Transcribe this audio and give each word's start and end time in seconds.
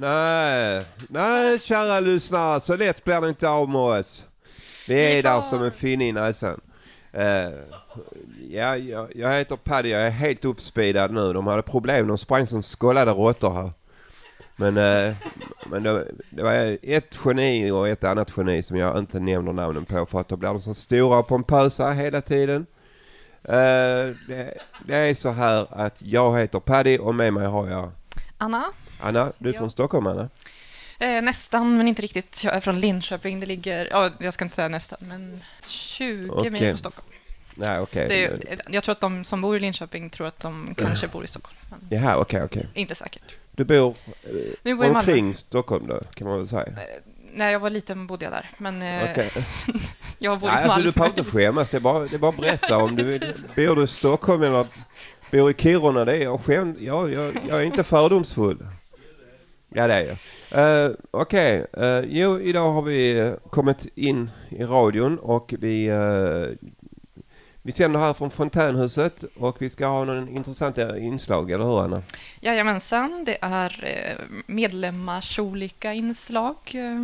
Nej, 0.00 0.84
nej 1.08 1.58
kära 1.58 2.00
lyssnare, 2.00 2.60
så 2.60 2.76
lätt 2.76 3.04
blir 3.04 3.20
det 3.20 3.28
inte 3.28 3.48
av 3.48 3.68
med 3.68 3.80
oss. 3.80 4.24
Vi 4.88 4.94
är 4.94 5.18
är 5.18 5.22
där 5.22 5.42
som 5.42 5.62
en 5.62 5.72
finne 5.72 6.08
i 6.08 6.12
näsan. 6.12 6.60
Eh, 7.12 7.50
ja, 8.50 8.76
jag, 8.76 9.16
jag 9.16 9.32
heter 9.32 9.56
Paddy, 9.56 9.88
jag 9.88 10.02
är 10.02 10.10
helt 10.10 10.44
uppspeedad 10.44 11.10
nu. 11.10 11.32
De 11.32 11.46
hade 11.46 11.62
problem, 11.62 12.06
de 12.06 12.18
sprang 12.18 12.46
som 12.46 12.62
skållade 12.62 13.10
råttor 13.10 13.54
här. 13.54 13.70
Men, 14.56 14.76
eh, 14.76 15.14
men 15.66 15.82
det, 15.82 16.06
det 16.30 16.42
var 16.42 16.78
ett 16.82 17.18
geni 17.24 17.70
och 17.70 17.88
ett 17.88 18.04
annat 18.04 18.32
geni 18.36 18.62
som 18.62 18.76
jag 18.76 18.98
inte 18.98 19.20
nämner 19.20 19.52
namnen 19.52 19.84
på 19.84 20.06
för 20.06 20.20
att 20.20 20.28
då 20.28 20.36
blir 20.36 20.48
de 20.48 20.62
så 20.62 20.74
stora 20.74 21.18
och 21.18 21.28
pompösa 21.28 21.92
hela 21.92 22.20
tiden. 22.20 22.66
Eh, 23.42 24.14
det, 24.28 24.58
det 24.86 24.96
är 24.96 25.14
så 25.14 25.30
här 25.30 25.66
att 25.70 25.96
jag 25.98 26.38
heter 26.38 26.60
Paddy 26.60 26.98
och 26.98 27.14
med 27.14 27.32
mig 27.32 27.46
har 27.46 27.68
jag 27.68 27.90
Anna? 28.38 28.64
Anna, 29.00 29.32
du 29.38 29.48
är 29.48 29.52
Ja. 29.54 29.58
från 29.58 29.70
Stockholm 29.70 30.06
Anna? 30.06 30.28
Eh, 30.98 31.22
nästan, 31.22 31.76
men 31.76 31.88
inte 31.88 32.02
riktigt. 32.02 32.44
Jag 32.44 32.54
är 32.54 32.60
från 32.60 32.80
Linköping. 32.80 33.40
Det 33.40 33.46
ligger, 33.46 33.88
ja, 33.90 34.10
jag 34.18 34.32
ska 34.34 34.44
inte 34.44 34.54
säga 34.54 34.68
nästan, 34.68 34.98
men 35.02 35.40
20 35.66 36.30
Okej. 36.30 36.50
mil 36.50 36.62
från 36.62 36.78
Stockholm. 36.78 37.08
Nej 37.54 37.78
okej. 37.80 38.08
Det 38.08 38.56
jag 38.68 38.84
tror 38.84 38.92
att 38.92 39.00
de 39.00 39.24
som 39.24 39.40
bor 39.40 39.56
i 39.56 39.60
Linköping 39.60 40.10
tror 40.10 40.26
att 40.26 40.40
de 40.40 40.74
kanske 40.78 41.08
bor 41.08 41.24
i 41.24 41.26
Stockholm. 41.26 41.56
Jaha 41.90 42.16
okej 42.16 42.42
okej. 42.42 42.68
inte 42.74 42.94
säkert. 42.94 43.22
Du 43.50 43.64
bor 43.64 43.94
Nu 44.62 44.74
bor 44.74 44.96
omkring 44.96 45.34
Stockholm 45.34 45.86
då 45.86 46.00
kan 46.14 46.26
man 46.28 46.38
väl 46.38 46.48
säga? 46.48 46.66
Eh, 46.66 46.72
När 47.34 47.50
jag 47.50 47.60
var 47.60 47.70
liten 47.70 48.06
bodde 48.06 48.24
jag 48.24 48.32
där, 48.32 48.50
men 48.58 48.82
eh, 48.82 49.10
Okej. 49.10 49.30
jag 50.18 50.38
bor 50.40 50.48
i 50.48 50.52
alltså 50.52 50.68
Malmö. 50.68 50.84
du 50.86 50.92
behöver 50.92 51.18
inte 51.18 51.30
skämmas, 51.30 51.70
det 51.70 51.76
är 51.76 51.80
bara, 51.80 52.04
det 52.04 52.14
är 52.16 52.18
bara 52.18 52.28
att 52.30 52.36
berätta 52.36 52.76
om 52.78 52.96
du. 52.96 53.18
Bor 53.56 53.76
du 53.76 53.82
i 53.82 53.86
Stockholm 53.86 54.42
eller 54.42 54.66
bor 55.30 55.50
i 55.50 55.54
Kiruna? 55.54 56.04
Det 56.04 56.16
är 56.16 56.22
jag 56.22 56.40
skäm, 56.44 56.76
jag, 56.80 57.12
jag 57.48 57.60
är 57.60 57.62
inte 57.62 57.84
fördomsfull. 57.84 58.66
Ja 59.74 59.86
det 59.86 59.94
är 59.94 60.02
jag. 60.02 60.16
Uh, 60.54 60.90
eh, 60.90 60.96
Okej, 61.10 61.66
eh, 61.72 62.00
jo 62.08 62.40
idag 62.40 62.72
har 62.72 62.82
vi 62.82 63.32
kommit 63.50 63.86
in 63.94 64.30
i 64.48 64.64
radion 64.64 65.18
och 65.18 65.54
vi 65.58 65.90
uh, 65.90 66.68
vi 67.62 67.72
sänder 67.72 68.00
här 68.00 68.14
från 68.14 68.30
Fontänhuset 68.30 69.24
och 69.36 69.56
vi 69.62 69.70
ska 69.70 69.86
ha 69.86 70.04
någon 70.04 70.28
intressanta 70.28 70.98
inslag, 70.98 71.50
eller 71.50 71.64
hur 71.64 71.80
Anna? 71.80 72.02
Jajamensan, 72.40 73.24
det 73.24 73.38
är 73.40 73.84
eh, 73.84 74.24
medlemmars 74.46 75.38
olika 75.38 75.92
inslag, 75.92 76.56
eh, 76.74 76.96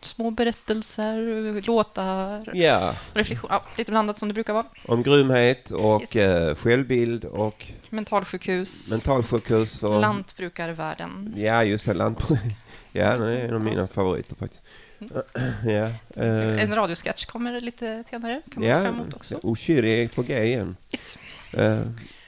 små 0.00 0.30
berättelser, 0.30 1.62
låtar, 1.66 2.50
Ja, 2.54 2.94
reflektion, 3.14 3.50
ja, 3.52 3.62
lite 3.78 3.92
blandat 3.92 4.18
som 4.18 4.28
det 4.28 4.34
brukar 4.34 4.52
vara. 4.52 4.66
om 4.86 5.02
grymhet 5.02 5.70
och 5.70 6.00
Yes. 6.02 6.16
eh, 6.16 6.54
självbild 6.54 7.24
och 7.24 7.66
Mentalsjukhus, 7.90 8.90
mentalsjukhus 8.90 9.82
och... 9.82 10.00
lantbrukarvärlden. 10.00 11.34
Ja, 11.36 11.64
just 11.64 11.86
det. 11.86 11.94
Lantbruk. 11.94 12.40
Ja, 12.92 13.16
det 13.16 13.40
är 13.40 13.48
en 13.48 13.54
av 13.54 13.60
mina 13.60 13.86
favoriter 13.86 14.34
faktiskt. 14.36 14.62
Ja, 15.64 15.90
eh, 16.16 16.62
En 16.62 16.74
radiosketch 16.74 17.24
kommer 17.24 17.60
lite 17.60 18.04
senare, 18.06 18.42
kan 18.50 18.62
man 18.62 18.72
se 18.72 18.78
ja, 18.78 18.82
fram 18.84 18.94
emot 18.94 19.14
också. 19.14 19.40
Oshiri 19.42 20.04
är 20.04 20.08
på 20.08 20.22
G 20.22 20.44
igen. 20.44 20.76
Yes. 20.92 21.18
Eh, 21.52 21.82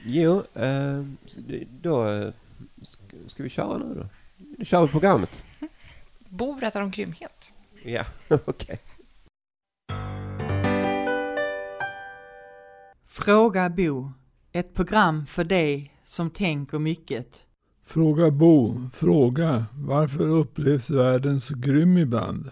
jo, 0.05 0.43
eh, 0.53 1.03
då 1.81 2.23
ska, 3.27 3.43
vi 3.43 3.49
köra 3.49 3.77
nu 3.77 3.95
då. 3.95 4.07
Nu 4.57 4.65
kör 4.65 4.81
vi 4.81 4.87
programmet. 4.87 5.29
Bo 6.19 6.53
berättar 6.53 6.81
om 6.81 6.91
grymhet. 6.91 7.51
Ja, 7.83 8.03
okej. 8.45 8.79
Fråga 13.07 13.69
Bo. 13.69 14.11
Ett 14.51 14.73
program 14.73 15.25
för 15.25 15.43
dig 15.43 15.91
som 16.05 16.29
tänker 16.29 16.79
mycket. 16.79 17.27
Fråga 17.85 18.31
Bo, 18.31 18.89
fråga 18.93 19.65
varför 19.73 20.23
upplevs 20.23 20.89
världen 20.89 21.39
så 21.39 21.53
grym 21.57 21.97
ibland? 21.97 22.51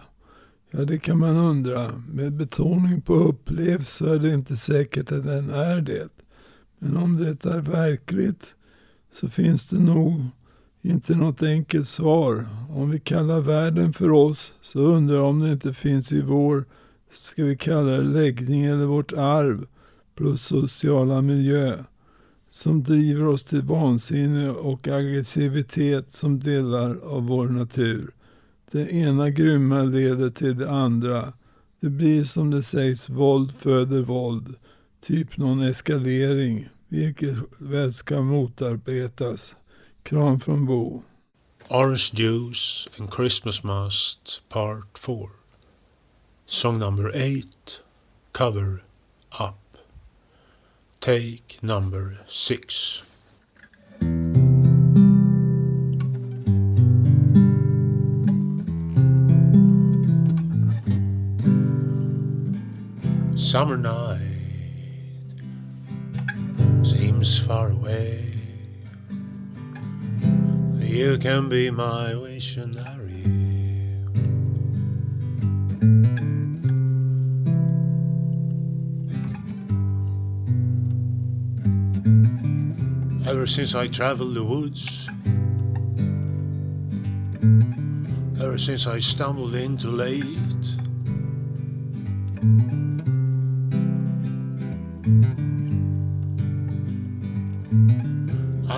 Ja, 0.74 0.84
det 0.84 0.98
kan 0.98 1.18
man 1.18 1.36
undra. 1.36 2.02
Med 2.12 2.32
betoning 2.32 3.00
på 3.00 3.14
upplevs 3.14 3.88
så 3.88 4.06
är 4.06 4.18
det 4.18 4.34
inte 4.34 4.56
säkert 4.56 5.12
att 5.12 5.24
den 5.24 5.50
är 5.50 5.80
det. 5.80 6.08
Men 6.78 6.96
om 6.96 7.16
det 7.16 7.44
är 7.44 7.60
verkligt 7.60 8.54
så 9.12 9.28
finns 9.28 9.68
det 9.68 9.78
nog 9.78 10.24
inte 10.82 11.16
något 11.16 11.42
enkelt 11.42 11.88
svar. 11.88 12.46
Om 12.70 12.90
vi 12.90 13.00
kallar 13.00 13.40
världen 13.40 13.92
för 13.92 14.10
oss 14.10 14.54
så 14.60 14.78
undrar 14.78 15.16
jag 15.16 15.26
om 15.26 15.40
det 15.40 15.52
inte 15.52 15.72
finns 15.72 16.12
i 16.12 16.20
vår, 16.20 16.64
ska 17.10 17.44
vi 17.44 17.56
kalla 17.56 17.90
det 17.90 18.02
läggning 18.02 18.64
eller 18.64 18.84
vårt 18.84 19.12
arv 19.12 19.66
plus 20.14 20.42
sociala 20.42 21.22
miljö 21.22 21.78
som 22.50 22.82
driver 22.82 23.26
oss 23.26 23.44
till 23.44 23.62
vansinne 23.62 24.50
och 24.50 24.88
aggressivitet 24.88 26.14
som 26.14 26.40
delar 26.40 26.96
av 27.04 27.26
vår 27.26 27.48
natur. 27.48 28.10
Det 28.72 28.90
ena 28.90 29.30
grymma 29.30 29.82
leder 29.82 30.30
till 30.30 30.58
det 30.58 30.70
andra. 30.70 31.32
Det 31.80 31.90
blir 31.90 32.24
som 32.24 32.50
det 32.50 32.62
sägs, 32.62 33.08
våld 33.08 33.56
föder 33.56 34.00
våld. 34.00 34.54
Typ 35.00 35.36
någon 35.36 35.62
eskalering, 35.62 36.68
vilket 36.88 37.34
väl 37.58 37.92
ska 37.92 38.20
motarbetas. 38.20 39.56
Kram 40.02 40.40
från 40.40 40.66
Bo. 40.66 41.02
Orange 41.68 42.10
Juice 42.14 42.88
and 42.98 43.12
Christmas 43.14 43.64
Must 43.64 44.42
Part 44.48 44.98
4. 44.98 45.28
Song 46.46 46.78
number 46.78 47.08
8, 47.08 47.48
cover 48.32 48.82
up. 49.40 49.76
Take 50.98 51.58
number 51.60 52.24
6. 52.28 53.02
Summer 63.52 63.76
night 63.76 64.18
seems 66.82 67.38
far 67.38 67.68
away. 67.68 68.32
You 70.78 71.18
can 71.18 71.50
be 71.50 71.70
my 71.70 72.14
visionary. 72.14 73.12
Ever 83.26 83.46
since 83.46 83.74
I 83.74 83.86
traveled 83.86 84.32
the 84.32 84.44
woods, 84.44 85.10
ever 88.42 88.56
since 88.56 88.86
I 88.86 88.98
stumbled 88.98 89.54
into 89.54 89.88
late, 89.88 90.78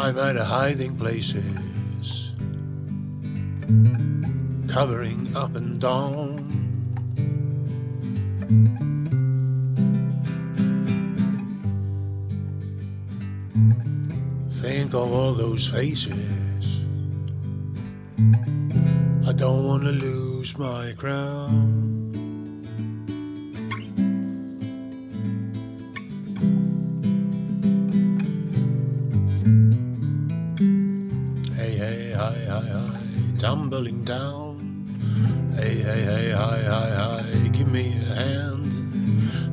I'm 0.04 0.18
at 0.18 0.36
a 0.36 0.44
hiding 0.44 0.98
places, 0.98 2.34
covering 4.68 5.34
up 5.34 5.56
and 5.56 5.80
down. 5.80 6.44
Think 14.50 14.92
of 14.92 15.10
all 15.10 15.32
those 15.32 15.68
faces. 15.68 16.80
I 19.26 19.32
don't 19.32 19.64
want 19.66 19.84
to 19.84 19.92
lose 19.92 20.58
my 20.58 20.92
crown. 20.98 21.83
Tumbling 33.74 34.04
down. 34.04 35.52
Hey, 35.56 35.74
hey, 35.78 36.02
hey, 36.04 36.30
hi, 36.30 36.62
hi, 36.62 36.90
hi, 36.94 37.48
give 37.48 37.66
me 37.66 37.88
a 38.08 38.14
hand. 38.14 38.72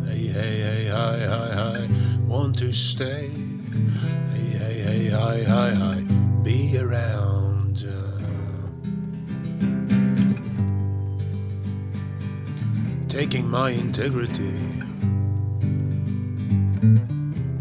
Hey, 0.06 0.28
hey, 0.28 0.60
hey, 0.60 0.88
hi, 0.88 1.26
hi, 1.26 1.54
hi, 1.56 1.88
want 2.28 2.56
to 2.60 2.72
stay. 2.72 3.30
Hey, 3.30 4.48
hey, 4.60 4.80
hey, 4.82 5.10
hi, 5.10 5.44
hi, 5.44 5.74
hi, 5.74 6.04
be 6.44 6.78
around. 6.78 7.84
Taking 13.10 13.50
my 13.50 13.72
integrity. 13.72 14.60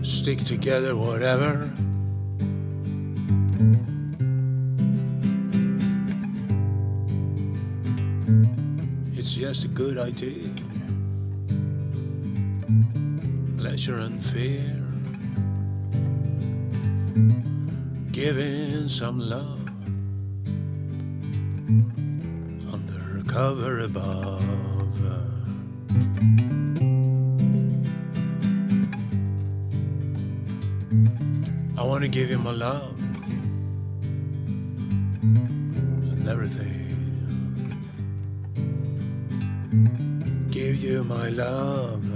Stick 0.03 0.45
together, 0.45 0.95
whatever. 0.95 1.71
I 10.12 10.17
and 14.01 14.25
fear. 14.25 14.83
Giving 18.11 18.89
some 18.89 19.21
love 19.21 19.61
on 22.73 22.87
the 22.87 23.23
cover 23.29 23.81
above. 23.81 24.41
I 31.79 31.83
want 31.85 32.03
to 32.03 32.09
give 32.09 32.31
you 32.31 32.39
my 32.39 32.51
love 32.51 32.99
and 35.23 36.29
everything. 36.29 36.80
My 41.05 41.29
love, 41.31 42.10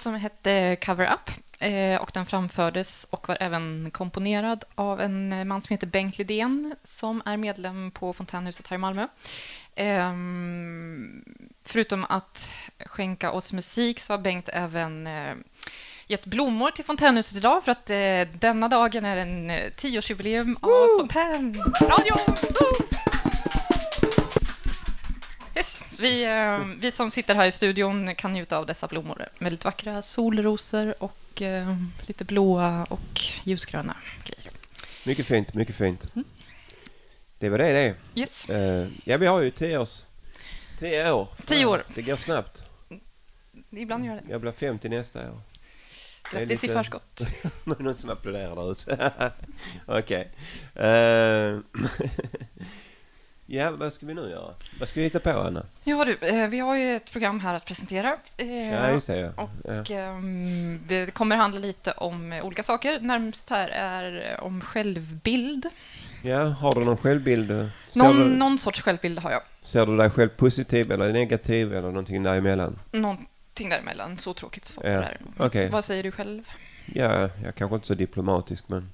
låt 0.00 0.02
som 0.02 0.14
hette 0.14 0.76
Cover 0.76 1.12
Up 1.12 1.30
eh, 1.62 2.00
och 2.00 2.10
den 2.14 2.26
framfördes 2.26 3.06
och 3.10 3.28
var 3.28 3.36
även 3.40 3.90
komponerad 3.90 4.64
av 4.74 5.00
en 5.00 5.48
man 5.48 5.62
som 5.62 5.74
heter 5.74 5.86
Bengt 5.86 6.18
Lidén 6.18 6.74
som 6.82 7.22
är 7.24 7.36
medlem 7.36 7.90
på 7.90 8.12
Fontänhuset 8.12 8.66
här 8.66 8.74
i 8.74 8.78
Malmö. 8.78 9.06
Ehm, 9.74 11.24
förutom 11.64 12.04
att 12.04 12.50
skänka 12.86 13.30
oss 13.30 13.52
musik 13.52 14.00
så 14.00 14.12
har 14.12 14.18
Bengt 14.18 14.48
även 14.52 15.06
eh, 15.06 15.34
gett 16.06 16.26
blommor 16.26 16.70
till 16.70 16.84
Fontänhuset 16.84 17.36
idag 17.36 17.64
för 17.64 17.72
att 17.72 17.90
eh, 17.90 18.38
denna 18.38 18.68
dagen 18.68 19.04
är 19.04 19.16
en 19.16 19.52
tioårsjubileum 19.76 20.56
av 20.60 20.98
Fontänradion. 20.98 22.36
Vi, 26.00 26.24
eh, 26.24 26.66
vi 26.80 26.92
som 26.92 27.10
sitter 27.10 27.34
här 27.34 27.46
i 27.46 27.52
studion 27.52 28.14
kan 28.14 28.32
njuta 28.32 28.56
av 28.58 28.66
dessa 28.66 28.86
blommor. 28.86 29.26
Väldigt 29.38 29.64
vackra 29.64 30.02
solrosor 30.02 30.94
och 31.02 31.42
eh, 31.42 31.76
lite 32.06 32.24
blåa 32.24 32.84
och 32.84 33.20
ljusgröna 33.44 33.96
grejer. 34.24 34.52
Mycket 35.06 35.26
fint, 35.26 35.54
mycket 35.54 35.76
fint. 35.76 36.14
Mm. 36.14 36.24
Det 37.38 37.48
var 37.48 37.58
det 37.58 37.72
det. 37.72 37.94
Yes. 38.20 38.48
Eh, 38.48 38.88
ja, 39.04 39.16
vi 39.16 39.26
har 39.26 39.42
ju 39.42 39.50
tio 39.50 39.78
års... 39.78 40.02
Tio 40.78 41.12
år. 41.12 41.28
Tio 41.46 41.66
år. 41.66 41.84
Det 41.94 42.02
går 42.02 42.16
snabbt. 42.16 42.62
Ibland 43.70 44.04
gör 44.04 44.14
det. 44.14 44.22
Jag 44.30 44.40
blir 44.40 44.52
50 44.52 44.88
nästa 44.88 45.30
år. 45.30 45.40
Grattis 46.32 46.64
i 46.64 46.68
förskott. 46.68 47.16
Det 47.64 47.70
är 47.78 47.82
någon 47.82 47.94
som 47.94 48.10
applåderar 48.10 48.56
där 48.56 48.72
ute. 48.72 49.12
Okej. 49.86 50.30
Ja, 53.52 53.70
vad 53.70 53.92
ska 53.92 54.06
vi 54.06 54.14
nu 54.14 54.30
göra? 54.30 54.54
Vad 54.80 54.88
ska 54.88 55.00
vi 55.00 55.04
hitta 55.04 55.20
på, 55.20 55.30
Anna? 55.30 55.66
Ja 55.84 56.04
du, 56.04 56.18
eh, 56.28 56.48
vi 56.48 56.58
har 56.58 56.76
ju 56.76 56.96
ett 56.96 57.12
program 57.12 57.40
här 57.40 57.54
att 57.54 57.64
presentera. 57.64 58.16
Eh, 58.36 58.68
Ja, 58.72 58.90
just 58.90 59.06
det. 59.06 59.18
Ja. 59.36 59.42
Och 59.42 59.50
Ja. 59.90 59.94
ehm, 59.96 60.80
det 60.86 61.14
kommer 61.14 61.36
handla 61.36 61.60
lite 61.60 61.92
om 61.92 62.32
eh, 62.32 62.44
olika 62.44 62.62
saker. 62.62 63.00
Närmast 63.00 63.50
här 63.50 63.68
är 63.68 64.40
om 64.40 64.60
självbild. 64.60 65.66
ja, 66.22 66.44
har 66.44 66.74
du 66.74 66.84
någon 66.84 66.96
självbild? 66.96 67.50
Någon, 67.94 68.16
du, 68.18 68.24
någon 68.24 68.58
sorts 68.58 68.80
självbild 68.82 69.18
har 69.18 69.30
jag. 69.30 69.42
ser 69.62 69.86
du 69.86 69.96
dig 69.96 70.10
själv 70.10 70.28
positiv 70.28 70.92
eller 70.92 71.12
negativ 71.12 71.72
eller 71.74 71.88
någonting 71.88 72.22
däremellan? 72.22 72.78
Någonting 72.92 73.68
däremellan. 73.68 74.18
Så 74.18 74.34
tråkigt 74.34 74.64
svar 74.64 74.84
Ja, 74.90 75.00
där. 75.00 75.16
okej. 75.38 75.68
Vad 75.70 75.84
säger 75.84 76.02
du 76.02 76.10
själv? 76.10 76.42
Ja, 76.86 77.28
jag 77.44 77.54
kanske 77.54 77.74
inte 77.74 77.84
är 77.84 77.86
så 77.86 77.94
diplomatisk 77.94 78.68
men 78.68 78.92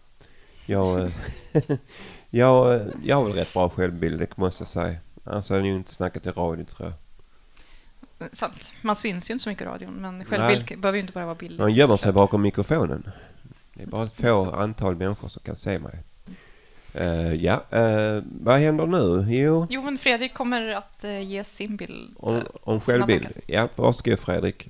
jag, 0.67 1.11
jag, 2.31 2.81
jag 3.05 3.17
har 3.17 3.25
väl 3.25 3.33
rätt 3.33 3.53
bra 3.53 3.69
självbild, 3.69 4.19
det 4.19 4.37
måste 4.37 4.63
jag 4.63 4.69
säga. 4.69 4.99
Annars 5.25 5.51
hade 5.51 5.61
jag 5.61 5.69
ju 5.69 5.75
inte 5.75 5.93
snackat 5.93 6.27
i 6.27 6.31
radio 6.31 6.65
tror 6.65 6.89
jag. 6.89 6.93
Sant. 8.33 8.73
Man 8.83 8.97
syns 8.97 9.31
ju 9.31 9.33
inte 9.33 9.43
så 9.43 9.51
mycket 9.51 9.63
i 9.63 9.67
radion, 9.67 9.95
men 9.95 10.25
självbild 10.25 10.81
behöver 10.81 10.97
ju 10.97 11.01
inte 11.01 11.13
bara 11.13 11.25
vara 11.25 11.35
bild. 11.35 11.61
Man 11.61 11.73
gömmer 11.73 11.97
sig 11.97 12.13
bakom 12.13 12.43
mikrofonen. 12.43 13.11
Det 13.75 13.83
är 13.83 13.87
bara 13.87 14.05
ett 14.05 14.15
få 14.15 14.51
antal 14.51 14.97
människor 14.97 15.29
som 15.29 15.43
kan 15.43 15.57
se 15.57 15.79
mig. 15.79 16.03
Eh, 16.95 17.35
ja, 17.35 17.65
eh, 17.71 18.23
vad 18.41 18.59
händer 18.61 18.87
nu? 18.87 19.35
Jo, 19.35 19.67
Jo, 19.71 19.83
men 19.83 19.99
Fredrik 19.99 20.35
kommer 20.35 20.69
att 20.69 21.05
eh, 21.05 21.21
ge 21.21 21.45
sin 21.45 21.77
bild. 21.77 22.15
om, 22.19 22.43
om 22.63 22.81
självbild. 22.81 23.29
Ja, 23.47 23.69
varsågod 23.77 24.19
Fredrik. 24.19 24.69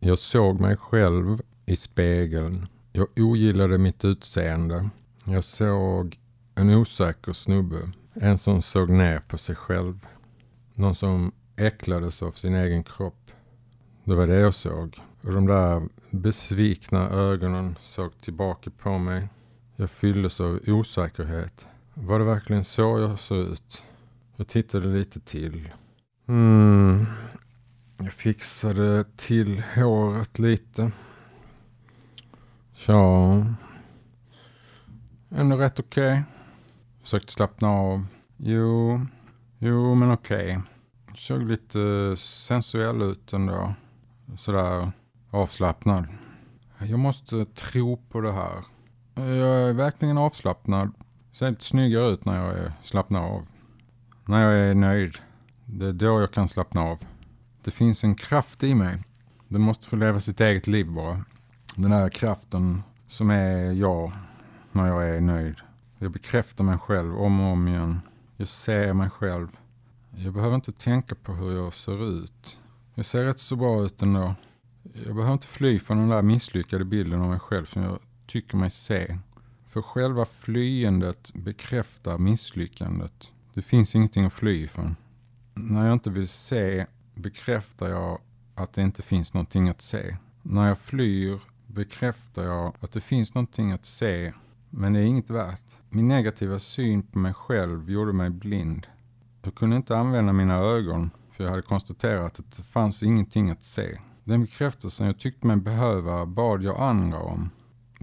Jag 0.00 0.18
såg 0.18 0.60
mig 0.60 0.76
själv 0.76 1.42
i 1.66 1.76
spegeln. 1.76 2.66
Jag 2.92 3.06
ogillade 3.16 3.78
mitt 3.78 4.04
utseende. 4.04 4.88
Jag 5.30 5.44
såg 5.44 6.18
en 6.54 6.70
osäker 6.70 7.32
snubbe. 7.32 7.92
En 8.14 8.38
som 8.38 8.62
såg 8.62 8.90
ner 8.90 9.18
på 9.18 9.38
sig 9.38 9.56
själv. 9.56 10.06
Någon 10.74 10.94
som 10.94 11.32
äcklades 11.56 12.22
av 12.22 12.32
sin 12.32 12.54
egen 12.54 12.84
kropp. 12.84 13.30
Det 14.04 14.14
var 14.14 14.26
det 14.26 14.38
jag 14.38 14.54
såg. 14.54 15.00
Och 15.22 15.32
de 15.32 15.46
där 15.46 15.88
besvikna 16.10 17.10
ögonen 17.10 17.76
såg 17.80 18.20
tillbaka 18.20 18.70
på 18.70 18.98
mig. 18.98 19.28
Jag 19.76 19.90
fylldes 19.90 20.40
av 20.40 20.60
osäkerhet. 20.66 21.66
Var 21.94 22.18
det 22.18 22.24
verkligen 22.24 22.64
så 22.64 22.98
jag 22.98 23.18
såg 23.18 23.38
ut? 23.38 23.84
Jag 24.36 24.48
tittade 24.48 24.88
lite 24.88 25.20
till. 25.20 25.70
Mm. 26.28 27.06
Jag 27.98 28.12
fixade 28.12 29.04
till 29.16 29.62
håret 29.74 30.38
lite. 30.38 30.90
Ja. 32.86 33.44
Ändå 35.30 35.56
rätt 35.56 35.80
okej. 35.80 36.22
Försökte 37.02 37.32
slappna 37.32 37.68
av. 37.68 38.06
Jo, 38.36 39.00
jo 39.58 39.94
men 39.94 40.12
okej. 40.12 40.60
Såg 41.14 41.42
lite 41.42 42.14
sensuell 42.16 43.02
ut 43.02 43.32
ändå. 43.32 43.74
Sådär 44.36 44.92
avslappnad. 45.30 46.06
Jag 46.78 46.98
måste 46.98 47.44
tro 47.44 47.96
på 47.96 48.20
det 48.20 48.32
här. 48.32 48.64
Jag 49.14 49.68
är 49.68 49.72
verkligen 49.72 50.18
avslappnad. 50.18 50.92
Ser 51.32 51.50
lite 51.50 51.64
snyggare 51.64 52.08
ut 52.08 52.24
när 52.24 52.44
jag 52.44 52.58
är 52.58 52.72
slappnad 52.84 53.22
av. 53.22 53.46
När 54.24 54.42
jag 54.42 54.70
är 54.70 54.74
nöjd. 54.74 55.14
Det 55.64 55.86
är 55.86 55.92
då 55.92 56.20
jag 56.20 56.32
kan 56.32 56.48
slappna 56.48 56.82
av. 56.82 56.98
Det 57.64 57.70
finns 57.70 58.04
en 58.04 58.14
kraft 58.14 58.62
i 58.62 58.74
mig. 58.74 59.04
Den 59.48 59.62
måste 59.62 59.86
få 59.86 59.96
leva 59.96 60.20
sitt 60.20 60.40
eget 60.40 60.66
liv 60.66 60.90
bara. 60.90 61.24
Den 61.76 61.92
här 61.92 62.08
kraften 62.08 62.82
som 63.08 63.30
är 63.30 63.72
jag 63.72 64.12
när 64.72 64.86
jag 64.86 65.08
är 65.08 65.20
nöjd. 65.20 65.56
Jag 65.98 66.10
bekräftar 66.10 66.64
mig 66.64 66.78
själv 66.78 67.18
om 67.18 67.40
och 67.40 67.52
om 67.52 67.68
igen. 67.68 68.00
Jag 68.36 68.48
ser 68.48 68.92
mig 68.92 69.10
själv. 69.10 69.48
Jag 70.16 70.32
behöver 70.32 70.54
inte 70.54 70.72
tänka 70.72 71.14
på 71.14 71.32
hur 71.32 71.56
jag 71.56 71.74
ser 71.74 72.08
ut. 72.08 72.58
Jag 72.94 73.04
ser 73.06 73.24
rätt 73.24 73.40
så 73.40 73.56
bra 73.56 73.82
ut 73.82 74.02
ändå. 74.02 74.34
Jag 74.92 75.14
behöver 75.14 75.32
inte 75.32 75.46
fly 75.46 75.78
från 75.78 75.98
den 75.98 76.08
där 76.08 76.22
misslyckade 76.22 76.84
bilden 76.84 77.20
av 77.22 77.28
mig 77.28 77.40
själv 77.40 77.66
som 77.66 77.82
jag 77.82 77.98
tycker 78.26 78.56
mig 78.56 78.70
se. 78.70 79.18
För 79.66 79.82
själva 79.82 80.24
flyendet 80.24 81.30
bekräftar 81.34 82.18
misslyckandet. 82.18 83.32
Det 83.54 83.62
finns 83.62 83.94
ingenting 83.94 84.24
att 84.24 84.32
fly 84.32 84.64
ifrån. 84.64 84.96
När 85.54 85.84
jag 85.84 85.92
inte 85.92 86.10
vill 86.10 86.28
se 86.28 86.86
bekräftar 87.14 87.88
jag 87.88 88.18
att 88.54 88.72
det 88.72 88.82
inte 88.82 89.02
finns 89.02 89.34
någonting 89.34 89.68
att 89.68 89.82
se. 89.82 90.16
När 90.42 90.68
jag 90.68 90.78
flyr 90.78 91.40
bekräftar 91.66 92.44
jag 92.44 92.74
att 92.80 92.92
det 92.92 93.00
finns 93.00 93.34
någonting 93.34 93.72
att 93.72 93.84
se, 93.84 94.32
men 94.70 94.92
det 94.92 95.00
är 95.00 95.04
inget 95.04 95.30
värt. 95.30 95.62
Min 95.88 96.08
negativa 96.08 96.58
syn 96.58 97.02
på 97.02 97.18
mig 97.18 97.34
själv 97.34 97.90
gjorde 97.90 98.12
mig 98.12 98.30
blind. 98.30 98.86
Jag 99.42 99.54
kunde 99.54 99.76
inte 99.76 99.96
använda 99.96 100.32
mina 100.32 100.54
ögon, 100.54 101.10
för 101.32 101.44
jag 101.44 101.50
hade 101.50 101.62
konstaterat 101.62 102.40
att 102.40 102.56
det 102.56 102.62
fanns 102.62 103.02
ingenting 103.02 103.50
att 103.50 103.62
se. 103.62 103.98
Den 104.24 104.40
bekräftelsen 104.40 105.06
jag 105.06 105.18
tyckte 105.18 105.46
mig 105.46 105.56
behöva 105.56 106.26
bad 106.26 106.62
jag 106.62 106.80
andra 106.80 107.18
om. 107.18 107.50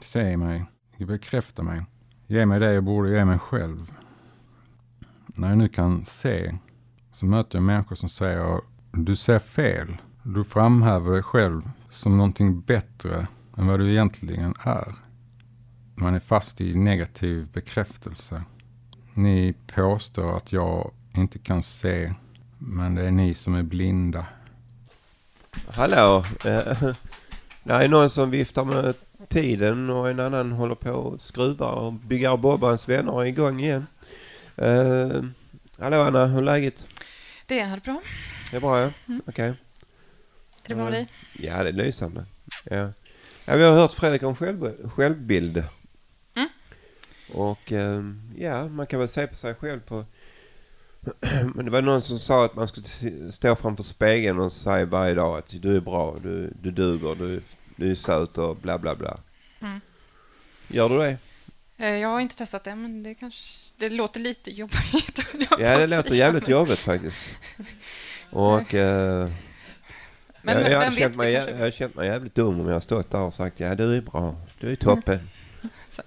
Se 0.02 0.38
mig, 0.38 0.66
bekräfta 0.98 1.64
mig. 1.64 1.86
Ge 2.28 2.46
mig 2.46 2.60
det 2.60 2.74
jag 2.74 2.84
borde 2.84 3.10
ge 3.10 3.26
mig 3.26 3.40
själv. 3.40 3.92
När 5.26 5.50
jag 5.50 5.58
nu 5.58 5.68
kan 5.68 6.06
se 6.06 6.56
så 7.12 7.26
möter 7.26 7.58
jag 7.58 7.64
människor 7.64 7.96
som 7.96 8.10
säger 8.10 8.62
du 8.92 9.16
ser 9.16 9.40
fel. 9.40 9.98
Du 10.24 10.44
framhäver 10.44 11.12
dig 11.12 11.24
själv 11.24 11.70
som 11.90 12.18
någonting 12.18 12.62
bättre 12.62 13.28
än 13.58 13.68
vad 13.68 13.80
du 13.80 13.92
egentligen 13.92 14.54
är. 14.64 15.05
Man 15.98 16.16
är 16.16 16.20
fast 16.20 16.62
i 16.62 16.76
negativ 16.76 17.48
bekräftelse. 17.48 18.44
Ni 19.14 19.54
påstår 19.68 20.38
att 20.38 20.52
jag 20.52 20.92
inte 21.14 21.40
kan 21.40 21.64
se, 21.64 22.14
men 22.58 22.96
det 22.96 23.02
är 23.02 23.12
ni 23.12 23.34
som 23.34 23.56
är 23.56 23.64
blinda. 23.64 24.26
Hallå? 25.68 26.26
Eh, 26.46 26.82
det 27.64 27.74
är 27.74 27.88
någon 27.88 28.10
som 28.10 28.32
viftar 28.32 28.66
med 28.66 28.96
tiden 29.28 29.90
och 29.90 30.10
en 30.10 30.20
annan 30.20 30.52
håller 30.52 30.76
på 30.76 30.92
och 30.92 31.22
skruvar 31.22 31.72
och 31.72 31.94
bobbar. 32.40 32.68
Hans 32.68 32.90
vänner 32.90 33.22
är 33.22 33.26
igång 33.26 33.60
igen. 33.60 33.88
Uh, 34.62 35.24
hallå 35.80 36.02
Anna, 36.02 36.26
hur 36.26 36.38
är 36.38 36.44
läget? 36.44 36.86
Det 37.46 37.60
är 37.60 37.80
bra. 37.80 38.02
Det 38.52 38.58
är 38.58 38.62
bra 38.62 38.82
ja? 38.82 38.92
Mm. 39.08 39.22
Okej. 39.28 39.48
Är 39.48 39.56
det 40.68 40.76
bra 40.76 40.84
med 40.84 40.94
dig? 40.94 41.08
Ja, 41.34 41.64
det 41.64 41.70
är 41.70 41.74
lysande. 41.74 42.26
Ja. 42.64 42.92
Ja, 43.46 43.56
vi 43.56 43.64
har 43.64 43.74
hört 43.74 43.94
Fredrik 43.94 44.24
om 44.24 44.36
själv, 44.36 44.90
självbild. 44.90 45.64
Mm. 47.30 47.42
Och 47.42 47.72
ehm, 47.72 48.22
ja, 48.38 48.68
man 48.68 48.88
kan 48.88 49.00
väl 49.00 49.10
se 49.10 49.28
på 49.28 49.36
sig 49.36 49.54
själv 49.56 49.80
på... 49.80 50.06
Men 51.56 51.66
det 51.66 51.72
var 51.72 51.82
någon 51.82 52.02
som 52.02 52.20
sa 52.20 52.46
att 52.46 52.56
man 52.56 52.68
skulle 52.68 53.32
stå 53.32 53.56
framför 53.56 53.84
spegeln 53.84 54.40
och 54.40 54.52
säga 54.52 54.86
varje 54.86 55.14
dag 55.14 55.38
att 55.38 55.62
du 55.62 55.76
är 55.76 55.82
bra, 55.82 56.18
du, 56.24 56.54
du 56.62 56.72
duger, 56.72 57.16
du, 57.16 57.42
du 57.76 57.92
är 57.92 57.96
söt 57.96 58.38
och 58.38 58.56
bla 58.58 58.78
bla 58.78 58.96
bla. 58.96 59.20
Mm. 59.62 59.82
Gör 60.68 60.90
du 60.90 60.98
det? 60.98 61.18
Eh, 61.78 61.90
Jag 61.98 62.10
har 62.10 62.20
inte 62.20 62.36
testat 62.36 62.64
det, 62.64 62.76
men 62.76 63.04
det 63.04 63.16
kanske... 63.16 63.42
Det 63.78 63.90
låter 63.90 64.20
lite 64.20 64.52
jobbigt. 64.52 65.20
Ja, 65.60 65.78
det 65.78 65.96
låter 65.96 66.16
jävligt 66.16 66.48
jobbigt 66.48 66.80
faktiskt. 66.80 67.18
Och... 68.30 68.74
eh, 68.74 69.30
Men 70.42 70.62
jag, 70.62 70.72
jag, 70.72 70.82
har 70.84 70.92
känt 70.92 71.16
mig, 71.16 71.34
jag, 71.34 71.58
har 71.58 71.72
känt 71.72 71.96
mig 71.96 72.08
jävligt 72.08 72.36
dum 72.36 72.60
om 72.60 72.68
jag 72.68 72.74
har 72.74 72.80
stått 72.82 73.12
där 73.12 73.20
och 73.22 73.34
sagt 73.34 73.60
ja 73.60 73.76
du 73.76 73.98
är 73.98 74.02
bra, 74.02 74.36
du 74.60 74.72
är 74.72 74.76
toppen. 74.76 75.30
Så. 75.90 76.02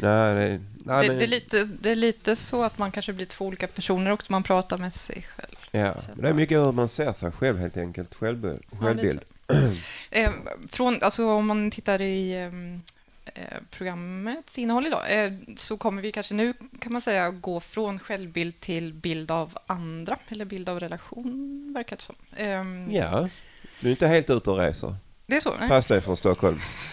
Nej, 0.00 0.34
det, 0.34 0.60
nej, 0.84 1.02
det, 1.02 1.08
men, 1.08 1.18
det, 1.18 1.24
är 1.24 1.26
lite, 1.26 1.64
det 1.64 1.90
är 1.90 1.94
lite 1.94 2.36
så 2.36 2.62
att 2.62 2.78
man 2.78 2.90
kanske 2.90 3.12
blir 3.12 3.26
två 3.26 3.46
olika 3.46 3.66
personer 3.66 4.10
också. 4.10 4.32
Man 4.32 4.42
pratar 4.42 4.78
med 4.78 4.94
sig 4.94 5.22
själv. 5.36 5.56
ja, 5.70 5.94
så 5.94 6.10
det 6.14 6.28
är 6.28 6.32
mycket 6.32 6.58
hur 6.58 6.72
man 6.72 6.88
ser 6.88 7.12
sig 7.12 7.32
själv 7.32 7.58
helt 7.58 7.76
enkelt. 7.76 8.14
Självbild. 8.14 8.62
självbild. 8.80 9.20
Eh, 10.10 10.30
från, 10.70 11.02
alltså 11.02 11.28
om 11.30 11.46
man 11.46 11.70
tittar 11.70 12.00
i 12.00 12.34
ehm, 12.34 12.82
eh, 13.34 13.42
programmets 13.70 14.58
innehåll 14.58 14.86
idag 14.86 15.24
eh, 15.24 15.32
så 15.56 15.76
kommer 15.76 16.02
vi 16.02 16.12
kanske 16.12 16.34
nu 16.34 16.54
kan 16.80 16.92
man 16.92 17.02
säga 17.02 17.30
gå 17.30 17.60
från 17.60 17.98
självbild 17.98 18.60
till 18.60 18.92
bild 18.92 19.30
av 19.30 19.58
andra 19.66 20.18
eller 20.28 20.44
bild 20.44 20.68
av 20.68 20.80
relation 20.80 21.72
verkar 21.74 21.96
det 21.96 22.02
som. 22.02 22.14
Ehm, 22.36 22.90
Ja, 22.90 23.28
du 23.80 23.88
är 23.88 23.90
inte 23.90 24.06
helt 24.06 24.30
ute 24.30 24.50
och 24.50 24.58
reser. 24.58 24.94
Det 25.28 25.36
är 25.36 25.40
så? 25.40 25.54
Nej? 25.60 25.82
Du 25.88 25.94
är 25.94 26.00
från 26.00 26.16
Stockholm. 26.16 26.58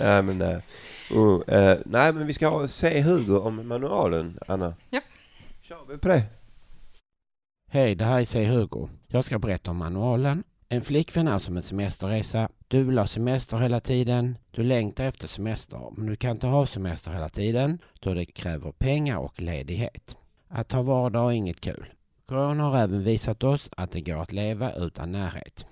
nej, 0.00 0.22
men, 0.22 0.42
eh, 0.42 0.58
oh, 1.10 1.42
eh, 1.54 1.78
nej, 1.86 2.12
men 2.12 2.26
vi 2.26 2.32
ska 2.32 2.48
ha- 2.48 2.68
se 2.68 3.00
Hugo 3.00 3.38
om 3.38 3.68
manualen, 3.68 4.38
Anna. 4.48 4.74
Ja. 4.90 5.00
Kör 5.62 5.78
vi 5.88 5.98
på 5.98 6.08
det? 6.08 6.22
Hej, 7.70 7.94
det 7.94 8.04
här 8.04 8.20
är 8.20 8.24
C. 8.24 8.44
Hugo. 8.44 8.88
Jag 9.06 9.24
ska 9.24 9.38
berätta 9.38 9.70
om 9.70 9.76
manualen. 9.76 10.44
En 10.68 10.82
flickvän 10.82 11.28
är 11.28 11.38
som 11.38 11.56
en 11.56 11.62
semesterresa. 11.62 12.48
Du 12.68 12.82
vill 12.82 12.98
ha 12.98 13.06
semester 13.06 13.56
hela 13.56 13.80
tiden. 13.80 14.38
Du 14.50 14.62
längtar 14.62 15.04
efter 15.04 15.28
semester, 15.28 15.80
men 15.96 16.06
du 16.06 16.16
kan 16.16 16.30
inte 16.30 16.46
ha 16.46 16.66
semester 16.66 17.10
hela 17.10 17.28
tiden 17.28 17.78
då 18.00 18.14
det 18.14 18.24
kräver 18.24 18.72
pengar 18.72 19.16
och 19.18 19.40
ledighet. 19.40 20.16
Att 20.48 20.72
ha 20.72 20.82
vardag 20.82 21.30
är 21.30 21.36
inget 21.36 21.60
kul. 21.60 21.86
Corona 22.26 22.62
har 22.64 22.78
även 22.78 23.02
visat 23.04 23.44
oss 23.44 23.70
att 23.76 23.90
det 23.90 24.00
går 24.00 24.22
att 24.22 24.32
leva 24.32 24.72
utan 24.72 25.12
närhet. 25.12 25.66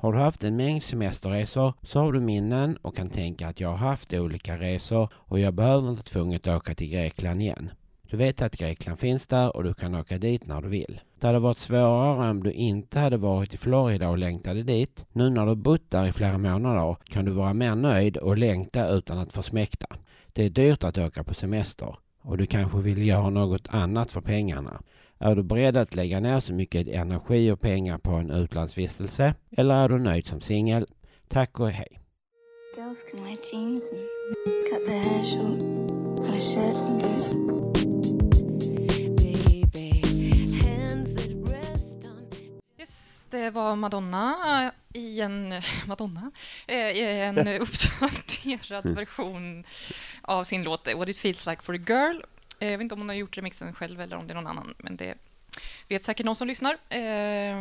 Har 0.00 0.12
du 0.12 0.18
haft 0.18 0.44
en 0.44 0.56
mängd 0.56 0.82
semesterresor 0.82 1.72
så 1.82 2.00
har 2.00 2.12
du 2.12 2.20
minnen 2.20 2.76
och 2.82 2.96
kan 2.96 3.10
tänka 3.10 3.48
att 3.48 3.60
jag 3.60 3.68
har 3.68 3.76
haft 3.76 4.12
olika 4.12 4.58
resor 4.58 5.08
och 5.14 5.38
jag 5.38 5.54
behöver 5.54 5.90
inte 5.90 6.02
tvunget 6.02 6.46
åka 6.46 6.74
till 6.74 6.90
Grekland 6.90 7.42
igen. 7.42 7.70
Du 8.10 8.16
vet 8.16 8.42
att 8.42 8.56
Grekland 8.56 8.98
finns 8.98 9.26
där 9.26 9.56
och 9.56 9.64
du 9.64 9.74
kan 9.74 9.94
åka 9.94 10.18
dit 10.18 10.46
när 10.46 10.62
du 10.62 10.68
vill. 10.68 11.00
Det 11.20 11.26
hade 11.26 11.38
varit 11.38 11.58
svårare 11.58 12.30
om 12.30 12.42
du 12.42 12.52
inte 12.52 12.98
hade 12.98 13.16
varit 13.16 13.54
i 13.54 13.56
Florida 13.56 14.08
och 14.08 14.18
längtade 14.18 14.62
dit. 14.62 15.06
Nu 15.12 15.30
när 15.30 15.46
du 15.46 15.54
bott 15.54 15.90
där 15.90 16.06
i 16.06 16.12
flera 16.12 16.38
månader 16.38 16.96
kan 17.04 17.24
du 17.24 17.30
vara 17.30 17.54
mer 17.54 17.74
nöjd 17.74 18.16
och 18.16 18.38
längta 18.38 18.88
utan 18.88 19.18
att 19.18 19.32
försmäkta. 19.32 19.86
Det 20.32 20.44
är 20.44 20.50
dyrt 20.50 20.84
att 20.84 20.98
åka 20.98 21.24
på 21.24 21.34
semester 21.34 21.96
och 22.22 22.38
du 22.38 22.46
kanske 22.46 22.78
vill 22.78 23.06
göra 23.06 23.30
något 23.30 23.68
annat 23.68 24.12
för 24.12 24.20
pengarna. 24.20 24.80
Är 25.22 25.34
du 25.34 25.42
beredd 25.42 25.76
att 25.76 25.94
lägga 25.94 26.20
ner 26.20 26.40
så 26.40 26.52
mycket 26.52 26.88
energi 26.88 27.50
och 27.50 27.60
pengar 27.60 27.98
på 27.98 28.10
en 28.10 28.30
utlandsvistelse? 28.30 29.34
Eller 29.56 29.74
är 29.74 29.88
du 29.88 29.98
nöjd 29.98 30.26
som 30.26 30.40
singel? 30.40 30.86
Tack 31.28 31.60
och 31.60 31.70
hej! 31.70 32.00
Girls 32.76 33.04
can 33.10 33.24
wear 33.24 33.36
jeans 33.52 33.92
and 33.92 34.00
cut 34.70 34.86
their 34.86 34.98
hair 34.98 35.24
short, 35.24 35.62
wear 36.20 36.40
shirts 36.40 36.90
and 36.90 37.02
boots. 37.02 37.34
Baby, 39.22 40.02
hands 40.62 41.14
that 41.14 41.52
rest 41.52 42.06
on 42.06 42.30
Yes, 42.78 43.26
det 43.30 43.50
var 43.50 43.76
Madonna 43.76 44.36
eh, 44.94 45.00
i 45.00 45.20
en, 45.20 45.54
Madonna, 45.86 46.30
eh, 46.66 46.76
i 46.76 47.20
en 47.20 47.38
uppdaterad 47.60 48.94
version 48.94 49.64
av 50.22 50.44
sin 50.44 50.62
låt 50.62 50.88
What 50.94 51.08
it 51.08 51.16
feels 51.16 51.46
like 51.46 51.62
for 51.62 51.74
a 51.74 51.78
girl. 51.86 52.22
Eh, 52.60 52.70
Jag 52.70 52.78
vet 52.78 52.82
inte 52.84 52.94
om 52.94 53.00
hon 53.00 53.08
har 53.08 53.16
gjort 53.16 53.36
remixen 53.36 53.72
själv 53.72 54.00
eller 54.00 54.16
om 54.16 54.26
det 54.26 54.32
är 54.32 54.34
någon 54.34 54.46
annan, 54.46 54.74
men 54.78 54.96
det 54.96 55.14
vet 55.88 56.02
säkert 56.02 56.26
någon 56.26 56.36
som 56.36 56.48
lyssnar. 56.48 56.72
Eh, 56.88 57.56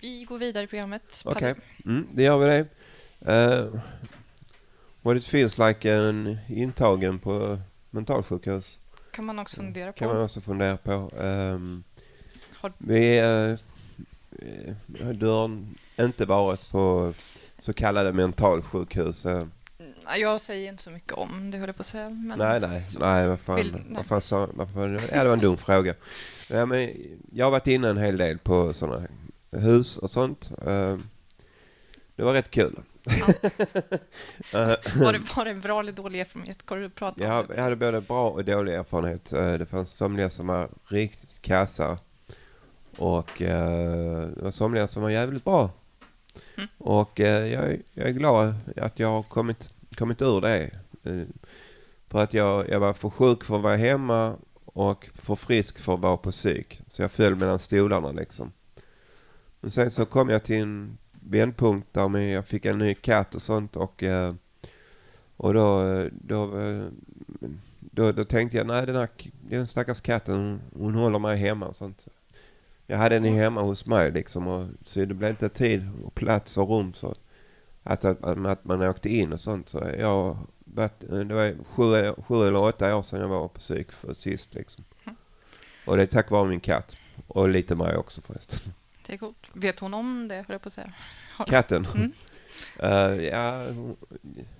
Vi 0.00 0.24
går 0.28 0.38
vidare 0.38 0.64
i 0.64 0.66
programmet. 0.66 1.22
Okej, 1.24 1.54
mm, 1.84 2.06
det 2.12 2.22
gör 2.22 2.38
vi 2.38 2.46
det. 2.46 2.66
Uh, 3.32 3.80
what 5.02 5.16
it 5.16 5.24
feels 5.24 5.58
like 5.58 5.92
en 5.92 6.38
intagen 6.48 7.18
på 7.18 7.58
mentalsjukhus 7.90 8.78
kan 9.10 9.24
man 9.24 9.38
också 9.38 9.56
fundera 9.56 9.92
på. 9.92 9.98
kan 9.98 10.08
man 10.08 10.22
också 10.24 10.40
fundera 10.40 10.76
på. 10.76 11.10
Ehm, 11.20 11.82
Har- 12.56 12.72
vi, 12.78 13.18
eh, 13.18 13.54
du 15.12 15.26
har 15.26 15.50
inte 16.00 16.24
varit 16.26 16.70
på 16.70 17.14
så 17.58 17.72
kallade 17.72 18.12
mentalsjukhus. 18.12 19.26
eh. 19.26 19.46
Jag 20.16 20.40
säger 20.40 20.68
inte 20.68 20.82
så 20.82 20.90
mycket 20.90 21.12
om 21.12 21.50
det, 21.50 21.58
höll 21.58 21.68
jag 21.68 21.76
på 21.76 21.80
att 21.80 21.86
säga. 21.86 22.10
Men 22.10 22.38
nej, 22.38 22.60
nej, 22.60 22.86
nej, 23.00 23.28
vad 23.28 23.40
fan, 23.40 23.56
Vill- 23.56 23.72
nej. 23.72 23.84
vad 23.96 24.06
fan 24.06 24.20
sa, 24.20 24.48
vad 24.54 24.70
fan, 24.72 24.92
ja, 25.12 25.22
det 25.22 25.28
var 25.28 25.32
en 25.36 25.40
dum 25.40 25.56
fråga. 25.56 25.94
Ja, 26.48 26.66
men 26.66 26.90
jag 27.32 27.46
har 27.46 27.50
varit 27.50 27.66
inne 27.66 27.88
en 27.88 27.96
hel 27.98 28.16
del 28.16 28.38
på 28.38 28.72
sådana 28.74 29.06
hus 29.50 29.96
och 29.98 30.10
sånt. 30.10 30.50
Ehm, 30.66 31.08
det 32.16 32.22
var 32.22 32.32
rätt 32.32 32.50
kul. 32.50 32.76
Eh, 34.52 34.74
Var 35.00 35.12
det, 35.12 35.36
var 35.36 35.44
det 35.44 35.50
en 35.50 35.60
bra 35.60 35.80
eller 35.80 35.92
dålig 35.92 36.20
erfarenhet? 36.20 36.66
Kan 36.66 36.80
du 36.80 36.90
prata 36.90 37.24
Jag, 37.24 37.40
om 37.40 37.46
det? 37.48 37.54
jag 37.56 37.62
hade 37.62 37.76
både 37.76 38.00
bra 38.00 38.30
och 38.30 38.44
dålig 38.44 38.74
erfarenhet. 38.74 39.32
Eh, 39.32 39.52
Det 39.52 39.66
fanns 39.66 39.90
somliga 39.90 40.30
som 40.30 40.46
var 40.46 40.68
riktigt 40.84 41.42
kassa 41.42 41.98
och 42.98 43.42
eh, 43.42 44.28
det 44.28 44.42
var 44.42 44.50
somliga 44.50 44.86
som 44.86 45.02
var 45.02 45.10
jävligt 45.10 45.44
bra. 45.44 45.70
Mm. 46.56 46.68
Och 46.78 47.18
jag, 47.20 47.78
jag 47.94 48.08
är 48.08 48.12
glad 48.12 48.54
att 48.76 48.98
jag 48.98 49.08
har 49.08 49.22
kommit, 49.22 49.70
kommit 49.98 50.22
ur 50.22 50.40
det. 50.40 50.70
Eh, 51.04 51.22
för 52.08 52.22
att 52.22 52.34
jag, 52.34 52.68
jag 52.68 52.80
var 52.80 52.92
för 52.92 53.10
sjuk 53.10 53.44
för 53.44 53.56
att 53.56 53.62
vara 53.62 53.76
hemma 53.76 54.36
och 54.64 55.08
för 55.14 55.34
frisk 55.34 55.78
för 55.78 55.94
att 55.94 56.00
vara 56.00 56.16
på 56.16 56.30
psyk. 56.30 56.80
Så 56.90 57.02
jag 57.02 57.12
föll 57.12 57.34
mellan 57.34 57.58
stolarna 57.58 58.12
liksom. 58.12 58.52
Men 59.60 59.70
sen 59.70 59.90
så 59.90 60.06
kom 60.06 60.28
jag 60.28 60.44
till 60.44 60.56
en 60.56 60.98
vändpunkt 61.12 61.88
där 61.92 62.18
jag 62.18 62.46
fick 62.46 62.64
en 62.64 62.78
ny 62.78 62.94
katt 62.94 63.34
och 63.34 63.42
sånt 63.42 63.76
och 63.76 64.02
eh, 64.02 64.34
och 65.38 65.54
då, 65.54 65.86
eh, 65.86 66.06
då, 66.12 66.52
då, 67.80 68.12
då 68.12 68.24
tänkte 68.24 68.56
jag, 68.56 68.66
nej 68.66 68.86
den 68.86 68.96
här 68.96 69.08
den 69.50 69.66
stackars 69.66 70.00
katten, 70.00 70.34
hon, 70.34 70.60
hon 70.82 70.94
håller 70.94 71.18
mig 71.18 71.36
hemma 71.36 71.66
och 71.66 71.76
sånt. 71.76 72.08
Jag 72.86 72.98
hade 72.98 73.18
den 73.18 73.34
hemma 73.34 73.62
hos 73.62 73.86
mig 73.86 74.12
liksom 74.12 74.48
och 74.48 74.68
så 74.84 75.04
det 75.04 75.14
blev 75.14 75.30
inte 75.30 75.48
tid 75.48 75.90
och 76.04 76.14
plats 76.14 76.58
och 76.58 76.68
rum 76.68 76.92
så 76.92 77.14
att, 77.88 78.04
att, 78.04 78.24
att 78.24 78.64
man 78.64 78.82
åkte 78.82 79.08
in 79.08 79.32
och 79.32 79.40
sånt. 79.40 79.68
Så 79.68 79.90
jag 79.98 80.36
det 80.98 81.34
var 81.34 81.64
sju, 81.64 82.14
sju 82.22 82.46
eller 82.46 82.62
åtta 82.62 82.96
år 82.96 83.02
sedan 83.02 83.20
jag 83.20 83.28
var 83.28 83.48
på 83.48 83.58
psyk 83.58 83.92
för 83.92 84.14
sist 84.14 84.54
liksom. 84.54 84.84
Och 85.84 85.96
det 85.96 86.02
är 86.02 86.06
tack 86.06 86.30
vare 86.30 86.48
min 86.48 86.60
katt. 86.60 86.96
Och 87.26 87.48
lite 87.48 87.74
mig 87.74 87.96
också 87.96 88.20
förresten. 88.20 88.58
Det 89.06 89.12
är 89.12 89.16
coolt. 89.16 89.50
Vet 89.52 89.80
hon 89.80 89.94
om 89.94 90.28
det, 90.28 90.34
höll 90.34 90.44
jag 90.48 90.62
på 90.62 90.66
att 90.66 90.72
säga? 90.72 90.92
Katten? 91.46 91.86
Mm. 91.94 92.12
Eh, 92.78 93.26
ja, 93.26 93.66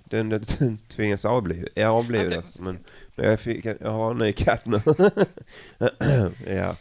den, 0.03 0.29
den 0.29 0.77
tvingas 0.87 1.25
avliv, 1.25 1.67
ja, 1.75 1.87
avlivas. 1.87 2.59
Men, 2.59 2.79
men 3.15 3.29
jag, 3.29 3.39
fick, 3.39 3.65
jag 3.65 3.91
har 3.91 4.11
en 4.11 4.17
ny 4.17 4.31
katt 4.31 4.65
nu. 4.65 4.81
ja, 6.47 6.75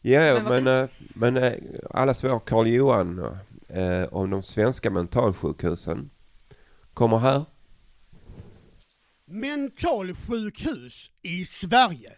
ja 0.00 0.42
Men 0.42 0.64
men, 0.64 0.66
eh, 0.66 0.88
men 1.14 1.36
eh, 1.36 1.52
allas 1.90 2.24
vår 2.24 2.38
Karl 2.38 2.66
Johan 2.66 3.38
eh, 3.74 4.04
om 4.04 4.30
de 4.30 4.42
svenska 4.42 4.90
mentalsjukhusen 4.90 6.10
kommer 6.94 7.18
här. 7.18 7.44
Mentalsjukhus 9.26 11.10
i 11.22 11.44
Sverige. 11.44 12.12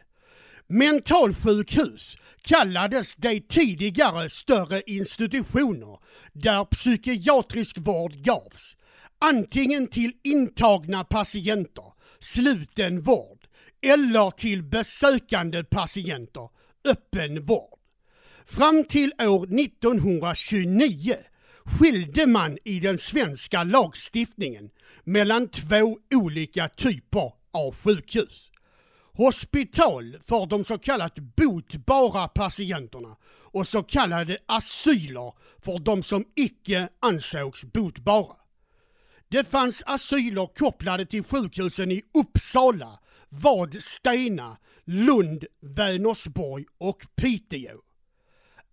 Mentalsjukhus 0.66 2.16
kallades 2.42 3.16
de 3.16 3.40
tidigare 3.40 4.30
större 4.30 4.82
institutioner 4.86 5.98
där 6.32 6.64
psykiatrisk 6.64 7.78
vård 7.78 8.12
gavs. 8.12 8.76
Antingen 9.18 9.86
till 9.86 10.12
intagna 10.24 11.04
patienter, 11.04 11.92
sluten 12.18 13.00
vård, 13.00 13.46
eller 13.82 14.30
till 14.30 14.62
besökande 14.62 15.64
patienter, 15.64 16.48
öppen 16.84 17.44
vård. 17.44 17.78
Fram 18.46 18.84
till 18.84 19.12
år 19.18 19.60
1929 19.60 21.16
skilde 21.66 22.26
man 22.26 22.58
i 22.64 22.80
den 22.80 22.98
svenska 22.98 23.64
lagstiftningen 23.64 24.70
mellan 25.04 25.48
två 25.48 25.98
olika 26.14 26.68
typer 26.68 27.32
av 27.52 27.74
sjukhus. 27.74 28.50
hospital 29.12 30.16
för 30.26 30.46
de 30.46 30.64
så 30.64 30.78
kallat 30.78 31.18
botbara 31.18 32.28
patienterna 32.28 33.16
och 33.28 33.68
så 33.68 33.82
kallade 33.82 34.38
asyler 34.46 35.32
för 35.58 35.78
de 35.78 36.02
som 36.02 36.24
icke 36.34 36.88
ansågs 37.00 37.64
botbara. 37.64 38.36
Det 39.28 39.50
fanns 39.50 39.82
asyler 39.86 40.46
kopplade 40.46 41.06
till 41.06 41.24
sjukhusen 41.24 41.90
i 41.90 42.02
Uppsala, 42.14 42.98
Vadstena, 43.28 44.56
Lund, 44.84 45.44
Vänersborg 45.60 46.64
och 46.78 47.06
Piteå. 47.16 47.85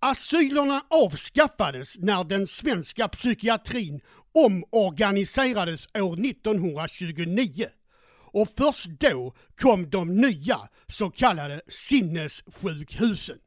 Asylerna 0.05 0.81
avskaffades 0.89 1.97
när 1.99 2.23
den 2.23 2.47
svenska 2.47 3.07
psykiatrin 3.07 4.01
omorganiserades 4.31 5.87
år 5.93 6.25
1929 6.25 7.67
och 8.13 8.49
först 8.57 8.87
då 8.99 9.33
kom 9.55 9.89
de 9.89 10.15
nya 10.15 10.59
så 10.87 11.09
kallade 11.09 11.61
sinnessjukhusen. 11.67 13.37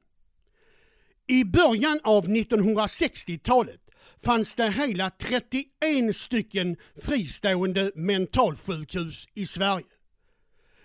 I 1.26 1.44
början 1.44 2.00
av 2.04 2.26
1960-talet 2.26 3.80
fanns 4.24 4.54
det 4.54 4.70
hela 4.70 5.10
31 5.10 6.16
stycken 6.16 6.76
fristående 7.02 7.90
mentalsjukhus 7.94 9.28
i 9.34 9.46
Sverige. 9.46 9.86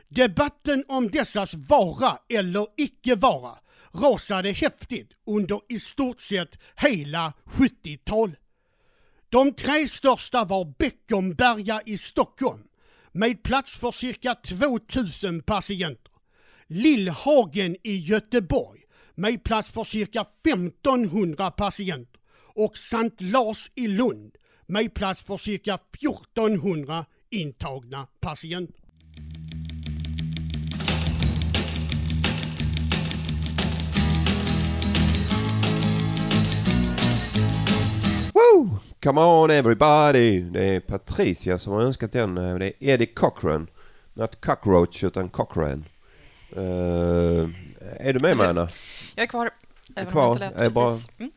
Debatten 0.07 0.83
om 0.87 1.07
dessas 1.07 1.53
vara 1.53 2.17
eller 2.29 2.67
icke 2.77 3.15
vara 3.15 3.57
rasade 3.93 4.51
häftigt 4.51 5.11
under 5.25 5.61
i 5.69 5.79
stort 5.79 6.19
sett 6.19 6.59
hela 6.75 7.33
70-talet. 7.45 8.39
De 9.29 9.53
tre 9.53 9.87
största 9.87 10.45
var 10.45 10.73
Beckomberga 10.77 11.81
i 11.85 11.97
Stockholm 11.97 12.63
med 13.11 13.43
plats 13.43 13.77
för 13.77 13.91
cirka 13.91 14.35
2000 14.35 15.41
patienter. 15.41 16.11
Lillhagen 16.67 17.75
i 17.83 17.95
Göteborg 17.95 18.81
med 19.15 19.43
plats 19.43 19.71
för 19.71 19.83
cirka 19.83 20.25
1500 20.43 21.51
patienter 21.51 22.21
och 22.55 22.77
Sankt 22.77 23.21
Lars 23.21 23.71
i 23.75 23.87
Lund 23.87 24.35
med 24.65 24.93
plats 24.93 25.23
för 25.23 25.37
cirka 25.37 25.73
1400 25.73 27.05
intagna 27.29 28.07
patienter. 28.19 28.81
Come 39.03 39.21
on 39.21 39.51
everybody! 39.51 40.41
Det 40.41 40.63
är 40.63 40.79
Patricia 40.79 41.57
som 41.57 41.73
har 41.73 41.81
önskat 41.81 42.11
den. 42.11 42.37
Eh, 42.37 42.55
Det 42.55 42.65
är 42.65 42.73
Eddie 42.79 43.05
Cochran. 43.05 43.67
Not 44.13 44.45
Cockroach 44.45 45.03
utan 45.03 45.29
Cochran. 45.29 45.85
Uh, 46.57 47.49
är 47.99 48.13
du 48.13 48.19
med 48.19 48.37
mig 48.37 48.47
Anna? 48.47 48.69
Jag 49.15 49.23
är 49.23 49.27
kvar, 49.27 49.49
även 49.95 50.11
kvar? 50.11 50.27
om 50.29 50.37
jag 50.41 50.51
inte 50.51 50.59
Är 50.59 50.63
lät 50.63 50.73
precis. 50.73 51.09
Mm. 51.17 51.31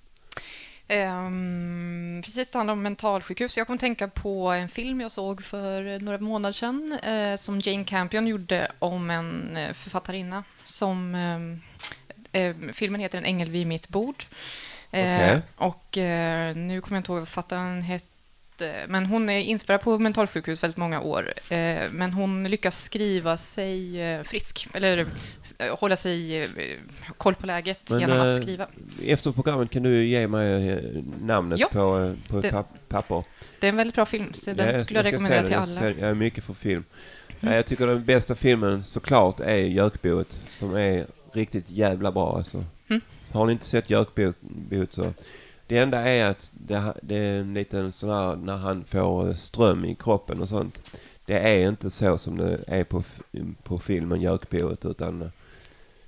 Ehm, 0.89 2.23
precis, 2.25 2.49
det 2.49 2.59
handlar 2.59 2.73
om 2.73 2.83
mentalsjukhus. 2.83 3.57
Jag 3.57 3.67
kom 3.67 3.75
att 3.75 3.81
tänka 3.81 4.09
på 4.09 4.49
en 4.49 4.69
film 4.69 5.01
jag 5.01 5.11
såg 5.11 5.43
för 5.45 6.01
några 6.01 6.19
månader 6.19 6.53
sedan 6.53 6.99
eh, 7.03 7.37
som 7.37 7.59
Jane 7.59 7.85
Campion 7.85 8.27
gjorde 8.27 8.73
om 8.79 9.11
en 9.11 9.57
eh, 9.57 9.73
författarinna 9.73 10.45
som 10.67 11.15
eh, 11.15 12.41
eh, 12.43 12.57
filmen 12.73 13.01
heter 13.01 13.19
En 13.19 13.25
ängel 13.25 13.51
vid 13.51 13.67
mitt 13.67 13.89
bord. 13.89 14.25
Eh, 14.95 15.27
Okej. 15.31 15.43
Och 15.57 15.99
eh, 15.99 16.57
nu 16.57 16.81
kommer 16.81 16.97
jag 16.97 17.01
inte 17.01 17.13
ihåg 17.13 17.19
vad 17.19 17.29
författaren 17.29 17.83
hette 17.83 18.05
men 18.89 19.07
hon 19.07 19.31
är 19.31 19.39
inspirerad 19.39 19.81
på 19.81 19.99
mentalsjukhus 19.99 20.63
väldigt 20.63 20.77
många 20.77 21.01
år. 21.01 21.33
Eh, 21.49 21.91
Men 21.91 22.13
hon 22.13 22.45
lyckas 22.45 22.83
skriva 22.83 23.37
sig 23.37 23.99
frisk, 24.25 24.69
eller 24.75 25.07
hålla 25.71 25.97
sig 25.97 26.49
koll 27.17 27.35
på 27.35 27.47
läget 27.47 27.91
Men, 27.91 28.01
genom 28.01 28.21
att 28.21 28.43
skriva. 28.43 28.67
Efter 29.07 29.33
programmet 29.33 29.71
kan 29.71 29.83
du 29.83 30.05
ge 30.07 30.29
mig 30.29 30.85
namnet 31.21 31.59
Ja, 31.61 31.69
på, 31.73 32.15
på 32.29 32.41
det- 32.41 32.51
papp- 32.51 32.89
papper. 32.89 33.25
Det 33.61 33.67
är 33.67 33.69
en 33.69 33.77
väldigt 33.77 33.95
bra 33.95 34.07
film, 34.07 34.33
så 34.33 34.53
den 34.53 34.75
Ja, 34.75 34.85
skulle 34.85 34.99
jag 34.99 35.07
ska 35.07 35.13
rekommendera 35.13 35.43
till. 35.43 35.53
Jag 35.53 35.63
alla. 35.63 35.81
se- 35.81 36.01
Jag 36.01 36.11
är 36.11 36.15
mycket 36.15 36.45
för 36.45 36.55
film. 36.55 36.85
Mm. 37.41 37.55
Jag 37.55 37.67
tycker 37.67 37.87
den 37.87 38.05
bästa 38.05 38.35
filmen 38.35 38.85
såklart 38.85 39.41
är 39.41 39.57
Jökboet 39.57 40.39
som 40.47 40.75
är 40.77 41.07
riktigt 41.33 41.71
jävla 41.71 42.13
bra 42.13 42.37
alltså. 42.37 42.65
Har 43.35 43.47
ni 43.47 43.53
inte 43.53 43.67
sett 43.67 43.91
Jökboet 43.91 44.37
så 44.91 45.13
det 45.67 45.79
enda 45.79 46.01
är 46.01 46.27
att 46.27 46.51
det, 46.53 46.95
det 47.03 47.17
är 47.17 47.41
en 47.41 47.55
liten 47.55 47.93
sån 47.93 48.11
här 48.11 48.37
när 48.37 48.57
han 48.57 48.85
får 48.85 49.33
ström 49.33 49.85
i 49.85 49.95
kroppen 49.95 50.41
och 50.41 50.49
sånt. 50.49 50.91
Det 51.27 51.39
är 51.39 51.69
inte 51.69 51.91
så 51.91 52.19
som 52.19 52.37
det 52.39 52.65
är 52.67 52.85
på, 52.85 53.03
på 53.63 53.79
filmen 53.79 54.21
Jökboet 54.21 54.85
utan 54.85 55.31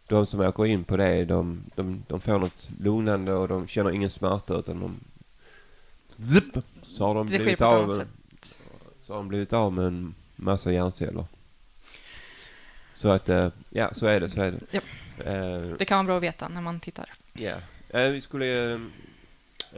de 0.09 0.27
som 0.27 0.41
åker 0.41 0.67
in 0.67 0.85
på 0.85 0.97
det 0.97 1.25
de, 1.25 1.63
de, 1.75 2.05
de 2.09 2.21
får 2.21 2.39
något 2.39 2.69
lugnande 2.81 3.33
och 3.35 3.49
de 3.49 3.67
känner 3.67 3.91
ingen 3.91 4.11
smärta 4.11 4.55
utan 4.55 4.81
de 4.81 5.01
Zipp, 6.33 6.59
så 6.83 7.07
har 7.07 7.15
de 7.15 7.27
Det 7.27 7.39
blivit 7.39 7.61
av 7.61 7.97
sätt. 7.97 8.09
så 9.01 9.13
har 9.13 9.19
de 9.19 9.29
blivit 9.29 9.53
av 9.53 9.73
med 9.73 9.85
en 9.87 10.15
massa 10.37 10.73
hjärnceller. 10.73 11.25
Så 12.95 13.09
att, 13.09 13.29
eh, 13.29 13.49
ja 13.71 13.95
så 13.95 14.07
är 14.07 14.21
det, 14.21 14.31
så 14.31 14.43
är 14.43 14.51
det. 14.51 14.61
Ja. 14.71 14.81
Eh, 15.33 15.77
Det 15.79 15.85
kan 15.85 15.97
vara 15.99 16.05
bra 16.07 16.17
att 16.17 16.23
veta 16.23 16.49
när 16.49 16.61
man 16.61 16.81
tittar. 16.81 17.13
Ja. 17.39 17.55
Eh, 18.01 18.11
vi 18.11 18.21
skulle... 18.21 18.73
Eh, 18.73 18.81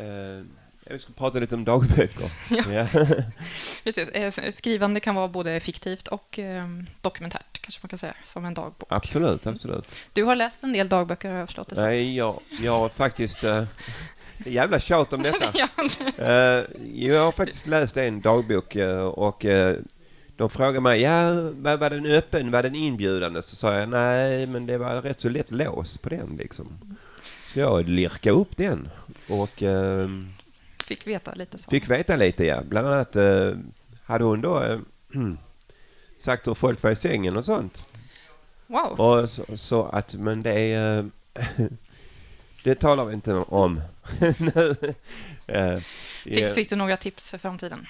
eh, 0.07 0.43
vi 0.91 0.99
skulle 0.99 1.17
prata 1.17 1.39
lite 1.39 1.55
om 1.55 1.65
dagböcker. 1.65 2.31
Ja. 2.73 2.87
Precis. 3.85 4.09
eh, 4.09 4.51
Skrivande 4.53 5.01
kan 5.01 5.15
vara 5.15 5.29
både 5.29 5.61
fiktivt 5.61 6.09
och 6.09 6.39
eh, 6.39 6.67
dokumentärt, 7.01 7.61
kanske 7.61 7.81
man 7.83 7.89
kan 7.89 7.99
säga, 7.99 8.15
som 8.25 8.45
en 8.45 8.55
dagbok. 8.55 8.89
Absolut, 8.89 9.47
absolut. 9.47 9.99
Du 10.13 10.25
har 10.25 10.37
läst 10.37 10.63
en 10.63 10.73
del 10.73 10.89
dagböcker, 10.89 11.31
har 11.31 11.39
jag 11.39 11.49
förstått 11.49 11.69
det 11.69 11.75
som. 11.75 11.85
Nej, 11.85 12.17
jag, 12.17 12.41
jag 12.61 12.79
har 12.79 12.89
faktiskt... 12.89 13.45
Eh, 13.45 13.65
jävla 14.47 14.81
tjat 14.81 15.13
om 15.13 15.23
detta. 15.23 15.53
Ja. 15.55 15.69
Eh, 16.25 16.65
jag 16.95 17.25
har 17.25 17.33
faktiskt 17.33 17.67
läst 17.67 17.97
en 17.97 18.21
dagbok 18.21 18.77
och 19.15 19.45
de 20.37 20.51
frågade 20.51 20.81
mig, 20.81 21.01
ja, 21.01 21.33
var, 21.53 21.77
var 21.77 21.91
den 21.91 22.07
öppen, 22.07 22.51
var 22.51 22.63
den 22.63 22.75
inbjudande? 22.75 23.43
Så 23.43 23.57
sa 23.57 23.75
jag, 23.75 23.89
nej, 23.89 24.47
men 24.47 24.67
det 24.67 24.79
var 24.79 25.03
rätt 25.03 25.21
så 25.21 25.29
lätt 25.29 25.51
lås 25.51 25.99
på 25.99 26.09
den 26.09 26.37
liksom. 26.39 26.97
Så 27.49 27.59
jag 27.61 27.89
lirkade 27.89 28.37
upp 28.37 28.57
den 28.57 28.89
och 29.29 29.63
ehm, 29.63 30.33
Fick 30.85 31.07
veta 31.07 31.35
lite 31.35 31.59
så. 31.59 31.71
Fick 31.71 31.91
veta 31.91 32.17
lite 32.17 32.45
ja. 32.45 32.63
Bland 32.63 32.87
annat 32.87 33.17
eh, 33.17 33.53
hade 34.05 34.25
hon 34.25 34.41
då 34.41 34.63
eh, 34.63 34.79
sagt 36.19 36.47
hur 36.47 36.55
folk 36.55 36.83
var 36.83 36.91
i 36.91 36.97
sängen 36.97 37.37
och 37.37 37.45
sånt. 37.45 37.83
Wow. 38.67 39.01
Och 39.01 39.31
så, 39.31 39.57
så 39.57 39.85
att, 39.85 40.15
men 40.15 40.43
det 40.43 40.53
är... 40.53 40.99
eh, 41.35 41.45
det 42.65 42.75
talar 42.75 43.05
vi 43.05 43.15
inte 43.15 43.35
om 43.35 43.81
nu. 44.39 44.77
Eh, 45.47 45.79
Fick, 46.25 46.55
fick 46.55 46.71
du 46.71 46.77
några 46.77 46.97
tips 46.97 47.31
för 47.31 47.39
framtiden? 47.39 47.87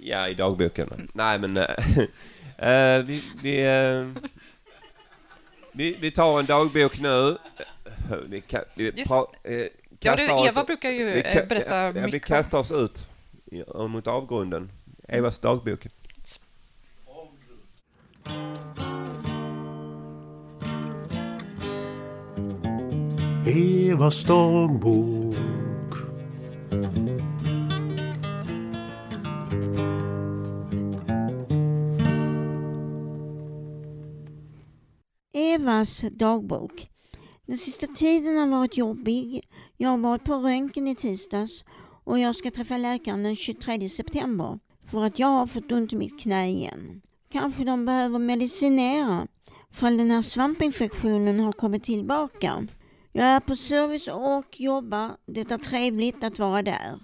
ja, 0.00 0.28
i 0.28 0.34
dagboken. 0.34 1.10
Nej, 1.14 1.38
men... 1.38 1.56
eh, 1.56 1.64
eh, 2.68 3.02
vi, 3.04 3.22
vi, 3.42 3.66
eh, 3.66 4.22
vi, 5.72 5.96
vi 6.00 6.10
tar 6.10 6.40
en 6.40 6.46
dagbok 6.46 6.98
nu. 7.00 7.36
Vi, 8.28 8.40
kan, 8.40 8.62
vi 8.74 8.84
Yes. 8.84 9.08
pra, 9.08 9.26
eh, 9.44 9.68
Ja, 10.00 10.16
kastar 10.16 10.26
du, 10.42 10.48
Eva 10.48 10.60
oss- 10.60 10.66
brukar 10.66 10.90
ju 10.90 11.04
vi 11.04 11.18
eh, 11.20 11.34
ka- 11.34 11.46
berätta 11.48 11.76
ja, 11.76 11.90
Vi 11.90 12.00
mycket 12.00 12.30
om... 12.30 12.36
kastar 12.36 12.58
oss 12.58 12.72
ut 12.72 13.06
mot 13.88 14.06
avgrunden. 14.06 14.70
Evas 15.08 15.38
dagbok. 15.38 15.86
Evas 23.46 24.24
dagbok. 24.24 25.34
Evas 35.32 36.04
dagbok. 36.12 36.72
Den 37.46 37.58
sista 37.58 37.86
tiden 37.86 38.38
har 38.38 38.46
varit 38.46 38.76
jobbig. 38.76 39.48
Jag 39.76 39.88
har 39.88 39.98
varit 39.98 40.24
på 40.24 40.34
röntgen 40.34 40.88
i 40.88 40.94
tisdags 40.94 41.64
och 42.04 42.18
jag 42.18 42.36
ska 42.36 42.50
träffa 42.50 42.76
läkaren 42.76 43.22
den 43.22 43.36
23 43.36 43.88
september 43.88 44.58
för 44.90 45.04
att 45.04 45.18
jag 45.18 45.26
har 45.26 45.46
fått 45.46 45.72
ont 45.72 45.92
i 45.92 45.96
mitt 45.96 46.20
knä 46.20 46.48
igen. 46.48 47.02
Kanske 47.32 47.64
de 47.64 47.86
behöver 47.86 48.18
medicinera 48.18 49.26
för 49.70 49.90
den 49.90 50.10
här 50.10 50.22
svampinfektionen 50.22 51.40
har 51.40 51.52
kommit 51.52 51.84
tillbaka. 51.84 52.66
Jag 53.12 53.26
är 53.26 53.40
på 53.40 53.56
service 53.56 54.08
och 54.08 54.60
jobbar. 54.60 55.10
Det 55.26 55.50
är 55.50 55.58
trevligt 55.58 56.24
att 56.24 56.38
vara 56.38 56.62
där. 56.62 57.00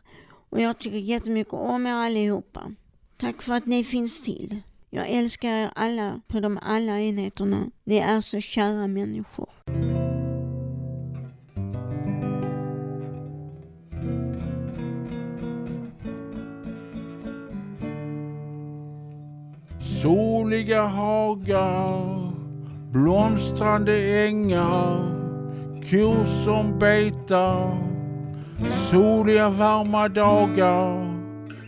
Och 0.51 0.61
jag 0.61 0.79
tycker 0.79 0.99
jättemycket 0.99 1.53
om 1.53 1.87
er 1.87 1.93
allihopa. 1.93 2.73
Tack 3.17 3.43
för 3.43 3.53
att 3.55 3.67
ni 3.67 3.85
finns 3.85 4.23
till. 4.23 4.63
Jag 4.91 5.09
älskar 5.09 5.49
er 5.49 5.71
alla 5.75 6.21
på 6.29 6.41
de 6.41 6.59
alla 6.63 7.01
enheterna. 7.01 7.71
Ni 7.85 7.97
är 7.97 8.21
så 8.21 8.41
kära 8.41 8.87
människor. 8.87 9.49
Soliga 20.03 20.83
hagar 20.83 22.33
blomstrande 22.93 24.27
ängar, 24.27 24.97
kor 25.91 26.45
som 26.45 26.79
betar, 26.79 27.77
soliga 28.91 29.49
varma 29.49 30.09
dagar, 30.09 31.19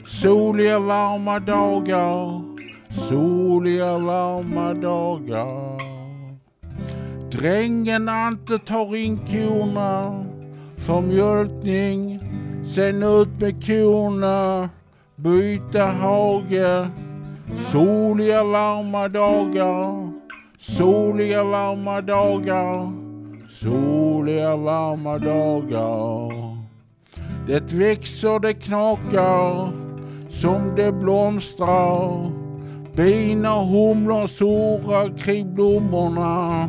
soliga 0.06 0.78
varma 0.78 1.38
dagar, 1.38 2.42
soliga 3.08 3.98
varma 3.98 4.74
dagar. 4.74 5.78
Drängen 7.30 8.08
Ante 8.08 8.58
tar 8.58 8.96
in 8.96 9.18
korna 9.18 10.24
för 10.76 11.00
mjölkning, 11.00 12.20
sen 12.74 13.02
ut 13.02 13.40
med 13.40 13.66
korna, 13.66 14.68
byta 15.16 15.86
hage, 15.86 16.88
soliga 17.58 18.44
varma 18.44 19.08
dagar, 19.08 20.12
soliga 20.58 21.44
varma 21.44 22.00
dagar, 22.00 22.92
soliga 23.50 24.56
varma 24.56 25.18
dagar. 25.18 26.54
Det 27.46 27.72
växer, 27.72 28.38
det 28.38 28.54
knakar, 28.54 29.72
som 30.30 30.74
det 30.76 30.92
blomstrar. 30.92 32.30
Bina 32.96 33.56
och 33.56 33.66
humlor 33.66 34.26
surrar 34.26 35.18
kring 35.18 35.54
blommorna. 35.54 36.68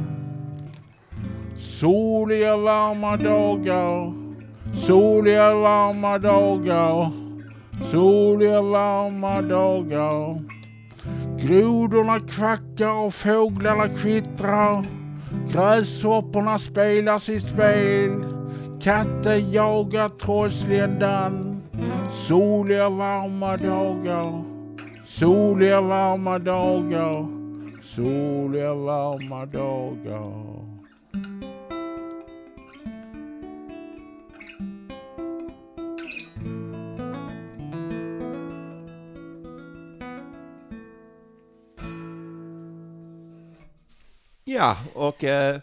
Soliga 1.58 2.58
varma 2.58 3.18
dagar, 3.18 4.14
soliga 4.74 5.54
varma 5.54 6.18
dagar, 6.18 7.12
soliga 7.92 8.62
varma 8.62 9.42
dagar. 9.42 10.42
Grodorna 11.40 12.20
kvackar 12.20 13.06
och 13.06 13.14
fåglarna 13.14 13.88
kvittrar. 13.88 14.86
Gräshopporna 15.52 16.60
spelar 16.60 17.20
sitt 17.20 17.44
spel. 17.44 18.12
Katten 18.82 19.52
jagar 19.52 20.10
trollsländan. 20.10 21.56
Soliga 22.28 22.90
varma 22.90 23.58
dagar, 23.58 24.44
soliga 25.06 25.82
varma 25.82 26.40
dagar, 26.40 27.28
soliga 27.84 28.74
varma 28.74 29.46
dagar. 29.46 30.75
Ja, 44.48 44.78
och 44.94 45.24
eh, 45.24 45.60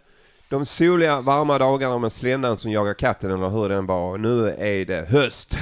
de 0.49 0.67
soliga 0.67 1.21
varma 1.21 1.59
dagarna 1.59 1.99
med 1.99 2.13
sländan 2.13 2.59
som 2.59 2.71
jagar 2.71 2.95
katten 2.95 3.31
eller 3.31 3.49
hur 3.49 3.69
den 3.69 3.87
var. 3.87 4.19
Nu 4.19 4.49
är 4.49 4.85
det 4.85 5.09
höst. 5.11 5.59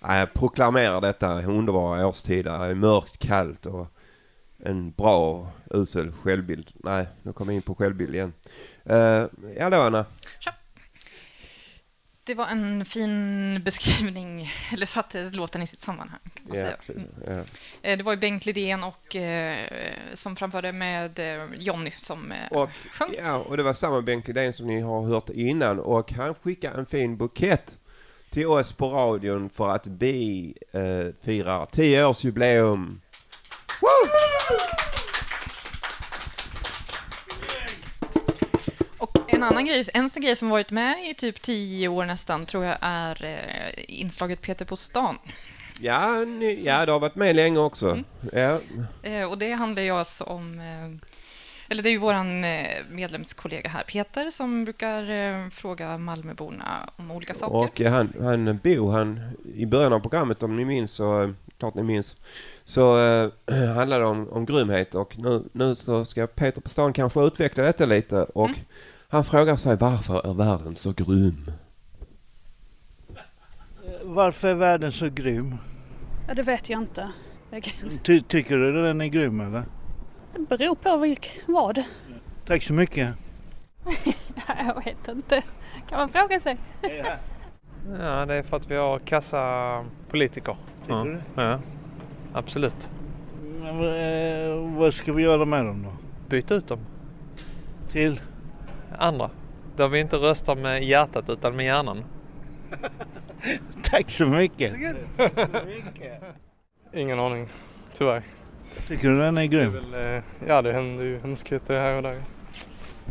Jag 0.00 0.32
proklamerar 0.34 1.00
detta 1.00 1.42
underbara 1.42 2.06
årstid. 2.06 2.44
Det 2.44 2.50
är 2.50 2.74
mörkt, 2.74 3.18
kallt 3.18 3.66
och 3.66 3.86
en 4.64 4.90
bra 4.90 5.48
usel 5.70 6.12
självbild. 6.12 6.70
Nej, 6.74 7.06
nu 7.22 7.32
kommer 7.32 7.52
jag 7.52 7.56
in 7.56 7.62
på 7.62 7.74
självbild 7.74 8.14
igen. 8.14 8.32
Uh, 8.90 9.26
ja 9.58 9.70
då 9.70 9.76
Anna. 9.76 10.04
Det 12.24 12.34
var 12.34 12.46
en 12.46 12.84
fin 12.84 13.60
beskrivning, 13.64 14.52
eller 14.72 14.86
satte 14.86 15.30
låten 15.32 15.62
i 15.62 15.66
sitt 15.66 15.80
sammanhang. 15.80 16.20
Kan 16.34 16.52
precis. 16.52 16.96
Mm. 17.26 17.44
Eh, 17.82 17.96
Det 17.96 18.02
var 18.02 18.12
ju 18.12 18.18
Bengt 18.18 18.46
Lidén 18.46 18.84
och, 18.84 19.16
eh, 19.16 19.66
som 20.14 20.36
framförde 20.36 20.72
med 20.72 21.18
eh, 21.18 21.44
Jonny 21.56 21.90
som 21.90 22.32
eh, 22.32 22.48
Och, 22.50 22.70
ja, 23.18 23.36
och 23.36 23.56
det 23.56 23.62
var 23.62 23.72
samma 23.72 24.02
Bengt 24.02 24.28
Lidén 24.28 24.52
som 24.52 24.66
ni 24.66 24.80
har 24.80 25.02
hört 25.02 25.28
innan 25.30 25.78
och 25.80 26.12
han 26.12 26.34
skickade 26.34 26.78
en 26.78 26.86
fin 26.86 27.16
bukett 27.16 27.76
till 28.30 28.46
oss 28.46 28.72
på 28.72 28.88
radion 28.88 29.50
för 29.50 29.68
att 29.68 29.86
vi 29.86 30.54
eh, 30.72 31.24
firar 31.24 31.66
10-årsjubileum. 31.66 33.00
Och 33.80 34.08
en 39.42 39.52
annan 39.52 39.64
grej, 39.64 39.88
en 39.94 40.10
sån 40.10 40.22
grej 40.22 40.36
som 40.36 40.48
varit 40.48 40.70
med 40.70 41.10
i 41.10 41.14
typ 41.14 41.42
tio 41.42 41.88
år 41.88 42.04
nästan, 42.04 42.46
tror 42.46 42.64
jag 42.64 42.76
är 42.80 43.24
eh, 43.24 43.84
inslaget 43.88 44.42
Peter 44.42 44.64
på 44.64 44.76
stan. 44.76 45.18
Ja, 45.80 46.24
ni, 46.24 46.60
ja, 46.64 46.86
det 46.86 46.92
har 46.92 47.00
varit 47.00 47.14
med 47.14 47.36
länge 47.36 47.58
också. 47.58 47.98
Ja. 48.32 48.60
Eh, 49.02 49.24
och 49.24 49.38
det 49.38 49.52
handlar 49.52 49.82
ju 49.82 49.90
alltså 49.90 50.24
om... 50.24 50.58
Eh, 50.58 51.08
eller 51.68 51.82
det 51.82 51.88
är 51.88 51.92
ju 51.92 52.44
eh, 52.44 52.84
medlemskollega 52.90 53.68
här, 53.68 53.82
Peter, 53.82 54.30
som 54.30 54.64
brukar 54.64 55.10
eh, 55.10 55.48
fråga 55.48 55.98
Malmöborna 55.98 56.90
om 56.96 57.10
olika 57.10 57.34
saker. 57.34 57.86
Och 57.86 57.92
han, 57.92 58.12
han 58.20 58.58
Bo, 58.62 58.90
han, 58.90 59.20
i 59.54 59.66
början 59.66 59.92
av 59.92 60.00
programmet 60.00 60.42
om 60.42 60.56
ni 60.56 60.64
minns, 60.64 60.90
så, 60.90 61.34
klart 61.58 61.74
ni 61.74 61.82
minns, 61.82 62.16
så 62.64 62.98
eh, 62.98 63.30
handlade 63.74 64.02
det 64.02 64.08
om, 64.08 64.28
om 64.28 64.46
grymhet 64.46 64.94
och 64.94 65.18
nu, 65.18 65.42
nu 65.52 65.74
så 65.74 66.04
ska 66.04 66.26
Peter 66.26 66.60
på 66.60 66.68
stan 66.68 66.92
kanske 66.92 67.20
utveckla 67.20 67.64
detta 67.64 67.86
lite 67.86 68.22
och 68.22 68.48
Mm. 68.48 68.60
Han 69.10 69.24
frågar 69.24 69.56
sig 69.56 69.76
varför 69.76 70.26
är 70.30 70.34
världen 70.34 70.76
så 70.76 70.92
grym? 70.92 71.50
Varför 74.04 74.48
är 74.48 74.54
världen 74.54 74.92
så 74.92 75.08
grym? 75.08 75.56
Ja, 76.28 76.34
det 76.34 76.42
vet 76.42 76.68
jag 76.68 76.82
inte. 76.82 77.12
Jag 77.50 77.62
kan 77.62 77.88
Ty 78.02 78.20
tycker 78.20 78.56
du 78.56 78.82
den 78.82 79.00
är 79.00 79.06
grym 79.06 79.40
eller? 79.40 79.64
Det 80.34 80.48
beror 80.48 80.74
på 80.74 80.96
vilk, 80.96 81.40
vad. 81.46 81.82
Tack 82.46 82.62
så 82.62 82.72
mycket. 82.72 83.14
Ja, 84.48 84.54
jag 84.66 84.84
vet 84.84 85.08
inte. 85.08 85.42
Kan 85.88 85.98
man 85.98 86.08
fråga 86.08 86.40
sig? 86.40 86.56
Ja, 88.00 88.26
det 88.26 88.34
är 88.34 88.42
för 88.42 88.56
att 88.56 88.70
vi 88.70 88.76
har 88.76 88.98
kassa 88.98 89.84
politiker. 90.10 90.56
Tycker 90.82 90.94
ja. 90.94 91.04
du? 91.04 91.20
Ja, 91.34 91.58
absolut. 92.32 92.90
Men, 93.60 93.78
vad- 93.78 93.96
eh, 94.48 94.78
vad 94.78 94.94
ska 94.94 95.12
vi 95.12 95.22
göra 95.22 95.44
med 95.44 95.64
dem 95.64 95.82
då? 95.82 95.92
Byta 96.28 96.54
ut 96.54 96.68
dem. 96.68 96.78
Till? 97.92 98.20
Andra. 98.98 99.30
Där 99.76 99.88
vi 99.88 100.00
inte 100.00 100.16
röstar 100.16 100.56
med 100.56 100.84
hjärtat 100.84 101.28
utan 101.28 101.56
med 101.56 101.66
hjärnan. 101.66 102.04
Tack 103.82 104.10
så 104.10 104.26
mycket. 104.26 104.74
Ingen 106.92 107.20
aning, 107.20 107.48
tyvärr. 107.92 108.22
Tycker 108.88 109.08
du 109.08 109.18
den 109.18 109.38
är 109.38 109.44
grym? 109.44 109.72
Det 109.72 109.78
är 109.78 110.00
väl, 110.02 110.16
eh, 110.16 110.22
ja, 110.48 110.62
det 110.62 110.72
händer 110.72 111.04
ju 111.04 111.18
hemskheter 111.18 111.80
här 111.80 111.96
och 111.96 112.02
där. 112.02 112.16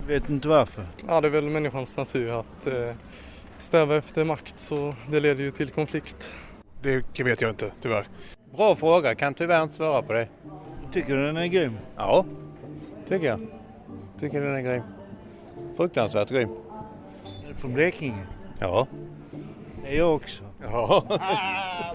Vet 0.08 0.30
inte 0.30 0.48
varför? 0.48 0.86
Ja, 1.08 1.22
det 1.22 1.28
är 1.28 1.32
väl 1.32 1.50
människans 1.50 1.98
natur 1.98 2.40
att 2.40 2.68
eh, 2.68 2.92
sträva 3.60 3.98
efter 3.98 4.24
makt 4.24 4.60
så 4.60 4.96
det 5.12 5.20
leder 5.20 5.44
ju 5.44 5.52
till 5.52 5.70
konflikt. 5.70 6.34
Det 6.82 7.24
vet 7.24 7.42
jag 7.42 7.50
inte, 7.50 7.72
tyvärr. 7.82 8.08
Bra 8.58 8.76
fråga, 8.76 9.16
kan 9.16 9.34
tyvärr 9.34 9.64
inte 9.64 9.76
svara 9.76 10.02
på 10.02 10.14
det. 10.14 10.28
Tycker 10.94 11.16
du 11.16 11.26
den 11.26 11.38
är 11.38 11.46
grym? 11.46 11.78
Ja, 11.96 12.26
tycker 13.08 13.28
jag. 13.28 13.48
Tycker 14.20 14.42
den 14.42 14.56
är 14.56 14.62
grym. 14.62 14.82
Fruktansvärt 15.78 16.30
grym. 16.30 16.50
Är 17.46 17.48
du 17.48 17.56
från 17.56 17.74
Blekinge? 17.74 18.28
Ja. 18.60 18.88
Det 19.84 19.94
är 19.94 19.98
jag 19.98 20.16
också. 20.16 20.44
Ja. 20.62 21.04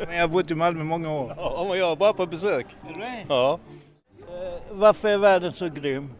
Men 0.06 0.14
jag 0.14 0.22
har 0.22 0.28
bott 0.28 0.50
i 0.50 0.54
Malmö 0.54 0.84
många 0.84 1.12
år. 1.12 1.34
Ja, 1.36 1.66
men 1.68 1.78
jag 1.78 1.92
är 1.92 1.96
bara 1.96 2.12
på 2.12 2.26
besök. 2.26 2.66
Är 2.88 2.98
det? 3.00 3.24
Ja. 3.28 3.58
Varför 4.70 5.08
är 5.08 5.18
världen 5.18 5.52
så 5.52 5.68
grym? 5.68 6.10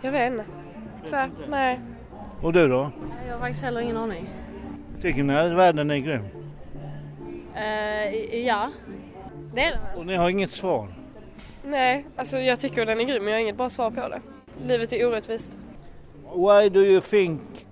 Jag 0.00 0.12
vet 0.12 0.32
inte. 0.32 0.44
Tyvärr, 1.04 1.30
nej. 1.48 1.80
Och 2.42 2.52
du 2.52 2.68
då? 2.68 2.90
Jag 3.26 3.32
har 3.32 3.40
faktiskt 3.40 3.62
heller 3.62 3.80
ingen 3.80 3.96
aning. 3.96 4.28
Tycker 5.02 5.22
ni 5.22 5.36
att 5.36 5.52
världen 5.52 5.90
är 5.90 5.96
grym? 5.98 6.24
Eh, 7.54 8.36
ja, 8.46 8.70
det 9.54 9.64
är 9.64 9.70
den 9.70 9.80
väl. 9.82 9.98
Och 9.98 10.06
ni 10.06 10.16
har 10.16 10.30
inget 10.30 10.52
svar? 10.52 10.88
Nej, 11.64 12.06
alltså 12.16 12.38
jag 12.38 12.60
tycker 12.60 12.86
den 12.86 13.00
är 13.00 13.04
grym 13.04 13.24
men 13.24 13.32
jag 13.32 13.38
har 13.38 13.42
inget 13.42 13.56
bra 13.56 13.68
svar 13.68 13.90
på 13.90 14.08
det. 14.08 14.20
Livet 14.66 14.92
är 14.92 15.06
orättvist. 15.08 15.56
Why 16.34 16.68
do 16.68 16.80
you 16.82 17.00
think 17.00 17.66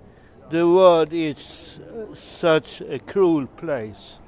the 0.51 0.69
world 0.69 1.13
is 1.13 1.79
such 2.15 2.83
a 2.83 2.99
cruel 2.99 3.47
place? 3.47 4.19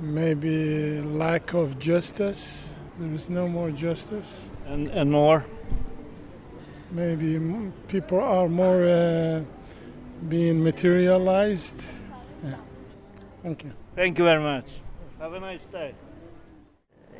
Maybe 0.00 1.00
lack 1.02 1.52
of 1.54 1.78
justice. 1.78 2.70
There 2.98 3.14
is 3.14 3.28
no 3.28 3.48
more 3.48 3.70
justice. 3.70 4.48
And, 4.66 4.88
and 4.88 5.10
more? 5.10 5.44
Maybe 6.90 7.38
people 7.88 8.20
are 8.20 8.48
more 8.48 8.84
uh, 8.84 9.42
being 10.28 10.62
materialized. 10.62 11.82
Yeah. 12.44 12.54
Thank 13.42 13.64
you. 13.64 13.72
Thank 13.94 14.18
you 14.18 14.24
very 14.24 14.42
much. 14.42 14.66
Have 15.20 15.34
a 15.34 15.40
nice 15.40 15.64
day. 15.72 15.94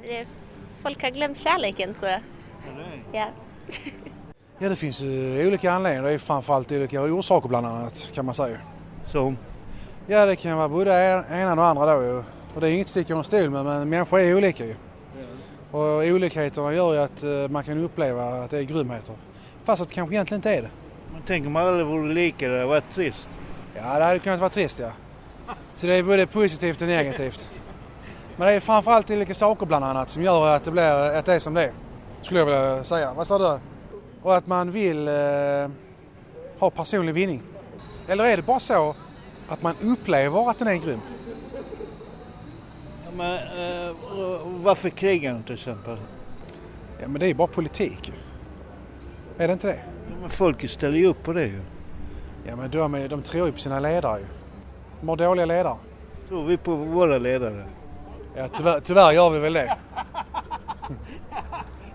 Eh, 0.03 0.27
Folk 0.83 1.03
har 1.03 1.11
glömt 1.11 1.39
kärleken 1.39 1.95
tror 1.95 2.11
jag. 2.11 2.21
Ja. 3.13 3.27
Ja, 4.63 4.69
det 4.69 4.77
finns 4.77 5.01
ju 5.01 5.47
olika 5.47 5.73
anledningar. 5.73 6.03
Det 6.09 6.11
är 6.15 6.19
framförallt 6.19 6.73
olika 6.73 7.03
orsaker 7.03 7.49
bland 7.49 7.67
annat 7.67 8.09
kan 8.15 8.25
man 8.25 8.35
säga. 8.35 8.59
Som? 9.07 9.39
Ja, 10.07 10.27
det 10.27 10.37
kan 10.37 10.57
vara 10.57 10.69
både 10.69 10.95
en- 10.95 11.25
ena 11.39 11.53
och 11.53 11.67
andra 11.67 11.95
då 11.95 12.03
ju. 12.03 12.23
Och 12.55 12.61
det 12.61 12.69
är 12.69 12.73
inget 12.73 12.89
stick 12.89 13.11
under 13.11 13.23
stol 13.23 13.51
med, 13.51 13.65
men 13.65 13.89
människor 13.89 14.21
är 14.21 14.35
olika 14.37 14.65
ju. 14.67 14.75
Och 15.71 15.81
olikheterna 15.81 16.75
gör 16.75 16.93
ju 16.93 16.99
att 17.01 17.23
eh, 17.23 17.49
man 17.51 17.65
kan 17.65 17.79
uppleva 17.85 18.25
att 18.25 18.51
det 18.51 18.59
är 18.59 18.63
grymheter. 18.63 19.15
Fast 19.65 19.83
att 19.83 19.89
det 19.89 19.95
kanske 19.95 20.15
egentligen 20.15 20.39
inte 20.39 20.51
är 20.51 20.63
det. 20.63 20.71
Men 21.13 21.23
tänk 21.27 21.47
om 21.47 21.57
alla 21.57 21.85
vore 21.85 22.13
lika, 22.15 22.49
det 22.49 22.55
hade 22.55 22.67
varit 22.67 22.95
trist. 22.95 23.29
Ja, 23.75 23.99
det 23.99 24.05
hade 24.05 24.19
kunnat 24.19 24.41
vara 24.41 24.51
trist 24.51 24.79
ja. 24.79 24.91
Så 25.77 25.87
det 25.87 25.95
är 25.95 26.03
både 26.03 26.27
positivt 26.27 26.81
och 26.83 26.87
negativt. 26.89 27.49
Men 28.37 28.49
det 28.49 28.55
är 28.55 28.61
framförallt 28.61 29.11
olika 29.11 29.35
saker 29.35 29.67
bland 29.67 29.85
annat 29.85 30.11
som 30.11 30.23
gör 30.23 30.57
att 30.57 30.65
det 30.65 30.71
blir 30.71 30.83
att 31.17 31.25
det 31.27 31.35
är 31.35 31.39
som 31.39 31.55
det 31.55 31.65
är. 31.65 31.73
Skulle 32.23 32.41
jag 32.41 32.47
vilja 32.47 32.85
säga. 32.85 33.13
Vad 33.13 33.27
sa 33.27 33.39
du? 33.39 33.59
Och 34.23 34.37
att 34.37 34.47
man 34.47 34.71
vill 34.71 35.09
eh, 35.09 35.15
ha 36.59 36.71
personlig 36.71 37.15
vinning. 37.15 37.43
Eller 38.09 38.25
är 38.25 38.37
det 38.37 38.43
bara 38.43 38.61
så 38.61 38.97
att 39.49 39.63
man 39.63 39.75
upplever 39.81 40.51
att 40.51 40.59
den 40.59 40.69
är 40.69 40.75
grym? 40.75 41.01
Ja, 43.05 43.11
men, 43.17 43.35
eh, 43.35 43.97
varför 44.45 44.89
krigar 44.89 45.33
de 45.33 45.43
till 45.43 45.55
exempel? 45.55 45.97
Ja, 47.01 47.09
men 47.09 47.21
det 47.21 47.27
är 47.27 47.29
ju 47.29 47.35
bara 47.35 47.49
politik. 47.49 48.13
Är 49.39 49.47
det 49.47 49.53
inte 49.53 49.67
det? 49.67 49.81
Ja, 50.11 50.15
men 50.21 50.31
folket 50.31 50.71
ställer 50.71 50.99
ju 50.99 51.07
upp 51.07 51.23
på 51.23 51.33
det 51.33 51.45
ju. 51.45 51.61
Ja, 52.47 52.57
men 52.57 52.71
de, 52.71 53.09
de 53.09 53.23
tror 53.23 53.47
ju 53.47 53.53
på 53.53 53.59
sina 53.59 53.81
ledare 53.81 54.21
ju. 54.21 54.27
De 55.01 55.09
har 55.09 55.17
dåliga 55.17 55.47
ledare. 55.47 55.77
Tror 56.29 56.45
vi 56.45 56.57
på 56.57 56.75
våra 56.75 57.19
ledare? 57.19 57.67
Ja, 58.37 58.49
tyvärr, 58.49 58.81
tyvärr 58.81 59.13
gör 59.13 59.31
vi 59.31 59.39
väl 59.39 59.53
det. 59.53 59.77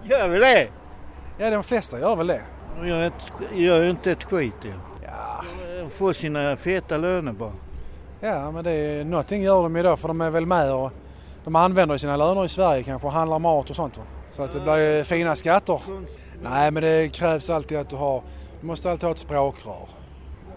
Gör 0.04 0.28
vi 0.28 0.40
det? 0.40 0.70
Ja, 1.38 1.50
de 1.50 1.64
flesta 1.64 2.00
gör 2.00 2.16
väl 2.16 2.28
det. 2.28 2.42
De 2.80 2.88
gör, 2.88 3.08
ett, 3.08 3.14
gör 3.54 3.84
ju 3.84 3.90
inte 3.90 4.12
ett 4.12 4.24
skit 4.24 4.54
ju. 4.64 4.74
Ja. 5.04 5.44
De 5.80 5.90
får 5.90 6.14
sina 6.14 6.58
feta 6.58 6.98
löner 6.98 7.32
bara. 7.32 7.54
Ja, 8.20 8.52
men 8.52 8.64
det 8.64 8.72
är, 8.72 9.06
någonting 9.06 9.44
gör 9.44 9.64
de 9.64 9.76
ju 9.76 9.84
då 9.84 9.96
för 9.96 10.08
de 10.08 10.22
är 10.22 10.30
väl 10.30 10.46
med 10.46 10.74
och 10.74 10.92
de 11.44 11.56
använder 11.56 11.98
sina 11.98 12.18
löner 12.18 12.46
i 12.46 12.50
Sverige 12.50 12.84
kanske 12.84 13.08
och 13.08 13.14
handlar 13.14 13.40
mat 13.40 13.70
och 13.70 13.76
sånt 13.76 13.98
va? 13.98 14.04
Så 14.32 14.44
att 14.44 14.54
det 14.54 14.60
blir 14.60 15.04
fina 15.04 15.36
skatter. 15.36 15.82
Nej, 16.44 16.72
men 16.72 16.84
det 16.84 17.14
krävs 17.14 17.50
alltid 17.50 17.78
att 17.78 17.90
du 17.90 17.96
har, 17.96 18.24
du 18.62 18.68
måste 18.68 18.92
alltid 18.92 19.04
ha 19.04 19.12
ett 19.12 19.18
språkrör. 19.18 19.90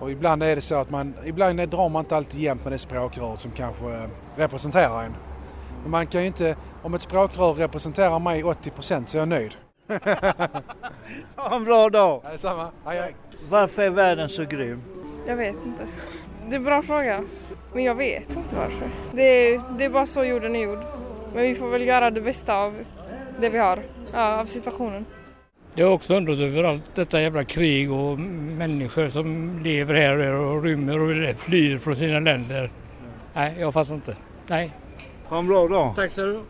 Och 0.01 0.11
ibland 0.11 0.43
är 0.43 0.57
det 0.57 0.63
så 0.63 0.75
att 0.75 0.91
man, 0.91 1.15
ibland 1.25 1.69
drar 1.69 1.89
man 1.89 2.05
inte 2.05 2.17
alltid 2.17 2.41
jämnt 2.41 2.65
med 2.65 2.73
det 2.73 2.79
språkröret 2.79 3.41
som 3.41 3.51
kanske 3.51 3.95
eh, 3.95 4.09
representerar 4.37 5.03
en. 5.03 5.15
Men 5.83 5.91
man 5.91 6.07
kan 6.07 6.21
ju 6.21 6.27
inte, 6.27 6.57
om 6.83 6.95
ett 6.95 7.03
språkrör 7.03 7.55
representerar 7.55 8.19
mig 8.19 8.43
80% 8.43 9.07
så 9.07 9.17
är 9.17 9.21
jag 9.21 9.29
nöjd. 9.29 9.53
Ha 11.37 11.57
en 11.57 11.65
bra 11.65 11.91
dag! 11.91 12.23
Detsamma. 12.31 12.71
Hej, 12.85 13.01
hej. 13.01 13.15
Varför 13.49 13.83
är 13.83 13.91
världen 13.91 14.29
så 14.29 14.45
grym? 14.45 14.83
Jag 15.27 15.37
vet 15.37 15.57
inte. 15.67 15.87
Det 16.49 16.55
är 16.55 16.57
en 16.57 16.65
bra 16.65 16.83
fråga. 16.83 17.25
Men 17.75 17.85
jag 17.85 17.95
vet 17.95 18.31
inte 18.31 18.57
varför. 18.57 18.89
Det 19.13 19.23
är, 19.23 19.63
det 19.79 19.85
är 19.85 19.91
bara 19.91 20.07
så 20.07 20.25
jorden 20.25 20.57
är 20.57 20.61
gjord. 20.61 20.85
Men 21.35 21.43
vi 21.43 21.55
får 21.55 21.69
väl 21.69 21.87
göra 21.87 22.11
det 22.11 22.21
bästa 22.21 22.55
av 22.55 22.75
det 23.41 23.49
vi 23.49 23.59
har. 23.59 23.83
Ja, 24.13 24.41
av 24.41 24.47
situationen. 24.47 25.05
Jag 25.75 25.87
har 25.87 25.93
också 25.93 26.15
undrat 26.15 26.39
över 26.39 26.65
allt 26.65 26.95
detta 26.95 27.21
jävla 27.21 27.45
krig 27.45 27.93
och 27.93 28.19
människor 28.19 29.09
som 29.09 29.59
lever 29.65 29.95
här 29.95 30.19
och 30.35 30.63
rymmer 30.63 30.99
och 31.01 31.37
flyr 31.37 31.79
från 31.79 31.97
sina 31.97 32.21
länder. 32.21 32.71
Nej, 33.35 33.57
jag 33.59 33.75
fattar 33.75 33.95
inte. 33.95 34.17
Nej. 34.47 34.73
Ha 35.29 35.39
en 35.39 35.47
bra 35.47 35.69
dag. 35.69 35.97
Tack 35.97 36.11
så 36.11 36.21
du 36.21 36.41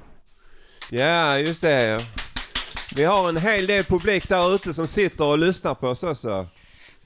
Ja, 0.90 1.38
just 1.38 1.62
det. 1.62 2.00
Vi 2.94 3.04
har 3.04 3.28
en 3.28 3.36
hel 3.36 3.66
del 3.66 3.84
publik 3.84 4.28
där 4.28 4.54
ute 4.54 4.74
som 4.74 4.88
sitter 4.88 5.24
och 5.24 5.38
lyssnar 5.38 5.74
på 5.74 5.88
oss 5.88 6.02
också. 6.02 6.48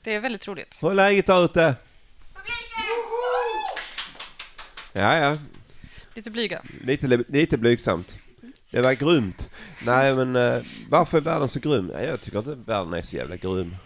Det 0.03 0.15
är 0.15 0.21
väldigt 0.21 0.49
roligt. 0.49 0.79
Hur 0.83 0.91
är 0.91 0.95
läget 0.95 1.27
där 1.27 1.45
ute? 1.45 1.75
Ja, 4.93 5.17
ja. 5.17 5.39
Lite 6.15 6.31
blyga. 6.31 6.63
Lite, 6.85 7.07
lite 7.29 7.57
blygsamt. 7.59 8.17
Det 8.71 8.81
var 8.81 8.93
grymt. 8.93 9.49
Nej, 9.87 10.15
men 10.15 10.37
eh, 10.37 10.63
varför 10.89 11.19
är 11.19 11.23
världen 11.23 11.49
så 11.49 11.59
grym? 11.59 11.91
Ja, 11.95 12.01
Jag 12.01 12.21
tycker 12.21 12.39
inte 12.39 12.55
världen 12.55 12.93
är 12.93 13.03
så 13.03 13.17
jävla 13.17 13.37
grym. 13.37 13.77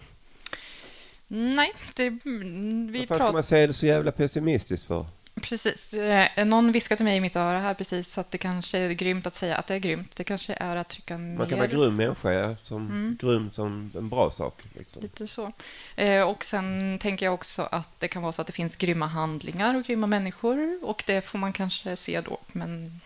Nej, 1.28 1.72
det, 1.94 2.06
mm, 2.06 2.92
vi 2.92 3.06
Varför 3.06 3.24
ska 3.24 3.32
man 3.32 3.42
säga 3.42 3.66
det 3.66 3.72
så 3.72 3.87
jävla 3.87 4.12
pessimistiskt 4.12 4.87
för? 4.87 5.06
Precis. 5.40 5.92
Eh, 5.94 6.44
Någon 6.46 6.72
viskade 6.72 6.96
till 6.96 7.05
mig 7.05 7.16
i 7.16 7.20
mitt 7.20 7.37
öra 7.37 7.61
här 7.61 7.74
precis 7.74 8.18
att 8.18 8.31
det 8.31 8.38
kanske 8.38 8.79
är 8.79 8.90
grymt 8.90 9.27
att 9.27 9.35
säga 9.35 9.57
att 9.57 9.66
det 9.66 9.74
är 9.74 9.79
grymt. 9.79 10.16
Det 10.16 10.24
kanske 10.24 10.55
är 10.55 10.77
att 10.77 10.88
trycka 10.88 11.18
mer... 11.18 11.38
Man 11.38 11.48
kan 11.48 11.59
vara 11.59 11.68
grym 11.68 11.96
människa, 11.96 12.57
som 12.62 12.87
Mm. 12.87 13.16
grym 13.20 13.51
som 13.53 13.90
en 13.96 14.09
bra 14.09 14.31
sak. 14.31 14.62
Liksom. 14.79 15.03
Lite 15.03 15.27
så. 15.27 15.53
Eh, 15.96 16.22
Och 16.22 16.44
sen 16.44 16.98
tänker 17.01 17.27
jag 17.27 17.35
också 17.35 17.62
att 17.72 17.88
det 17.98 18.09
kan 18.09 18.22
vara 18.22 18.33
så 18.33 18.40
att 18.40 18.46
det 18.46 18.53
finns 18.53 18.77
grymma 18.77 19.07
handlingar 19.07 19.74
och 19.74 19.85
grymma 19.85 20.07
människor. 20.07 20.79
Och 20.83 21.03
det 21.07 21.20
får 21.24 21.38
man 21.38 21.53
kanske 21.53 21.96
se 21.96 22.20
då, 22.20 22.38
men 22.53 23.01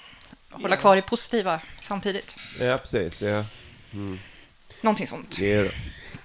hålla 0.51 0.77
kvar 0.77 0.97
i 0.97 1.03
positiva 1.03 1.61
samtidigt. 1.81 2.37
Ja, 2.61 2.79
precis. 2.79 3.23
Ja. 3.23 3.45
Mm. 3.93 4.19
Någonting 4.81 5.07
sånt. 5.07 5.39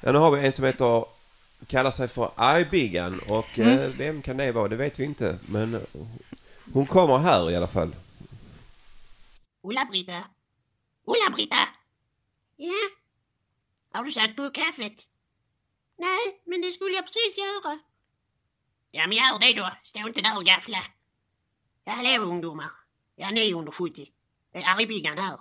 Ja, 0.01 0.11
nu 0.11 0.17
har 0.17 0.31
vi 0.31 0.45
en 0.45 0.53
som 0.53 0.65
heter, 0.65 1.05
kallar 1.67 1.91
sig 1.91 2.07
för 2.07 2.31
Argbiggan 2.35 3.19
och 3.19 3.59
Mm. 3.59 3.79
eh, 3.79 3.87
vem 3.89 4.21
kan 4.21 4.37
det 4.37 4.51
vara? 4.51 4.67
Det 4.67 4.75
vet 4.75 4.99
vi 4.99 5.03
inte. 5.03 5.39
Men 5.49 5.73
eh, 5.75 5.81
hon 6.73 6.85
kommer 6.87 7.17
här 7.17 7.51
i 7.51 7.55
alla 7.55 7.67
fall. 7.67 7.95
Ulla-Britta? 9.63 10.23
Ulla-Britta? 11.07 11.67
Ja? 12.55 12.71
Har 13.93 14.03
du 14.03 14.11
satt 14.11 14.35
på 14.35 14.49
kaffet? 14.49 15.07
Nej, 15.97 16.41
men 16.45 16.61
det 16.61 16.71
skulle 16.71 16.95
jag 16.95 17.05
precis 17.05 17.37
göra. 17.37 17.79
Ja, 18.91 19.07
men 19.07 19.17
gör 19.17 19.39
det 19.39 19.53
då. 19.53 19.71
Stå 19.83 19.99
inte 20.07 20.21
där 20.21 20.37
och 20.37 20.45
gaffla. 20.45 20.83
Hallå 21.85 22.23
ungdomar. 22.25 22.69
Ja, 23.15 23.29
ni 23.31 23.53
under 23.53 23.71
70. 23.71 24.11
Det 24.51 24.57
är 24.59 24.69
Argbiggan 24.69 25.17
här. 25.17 25.37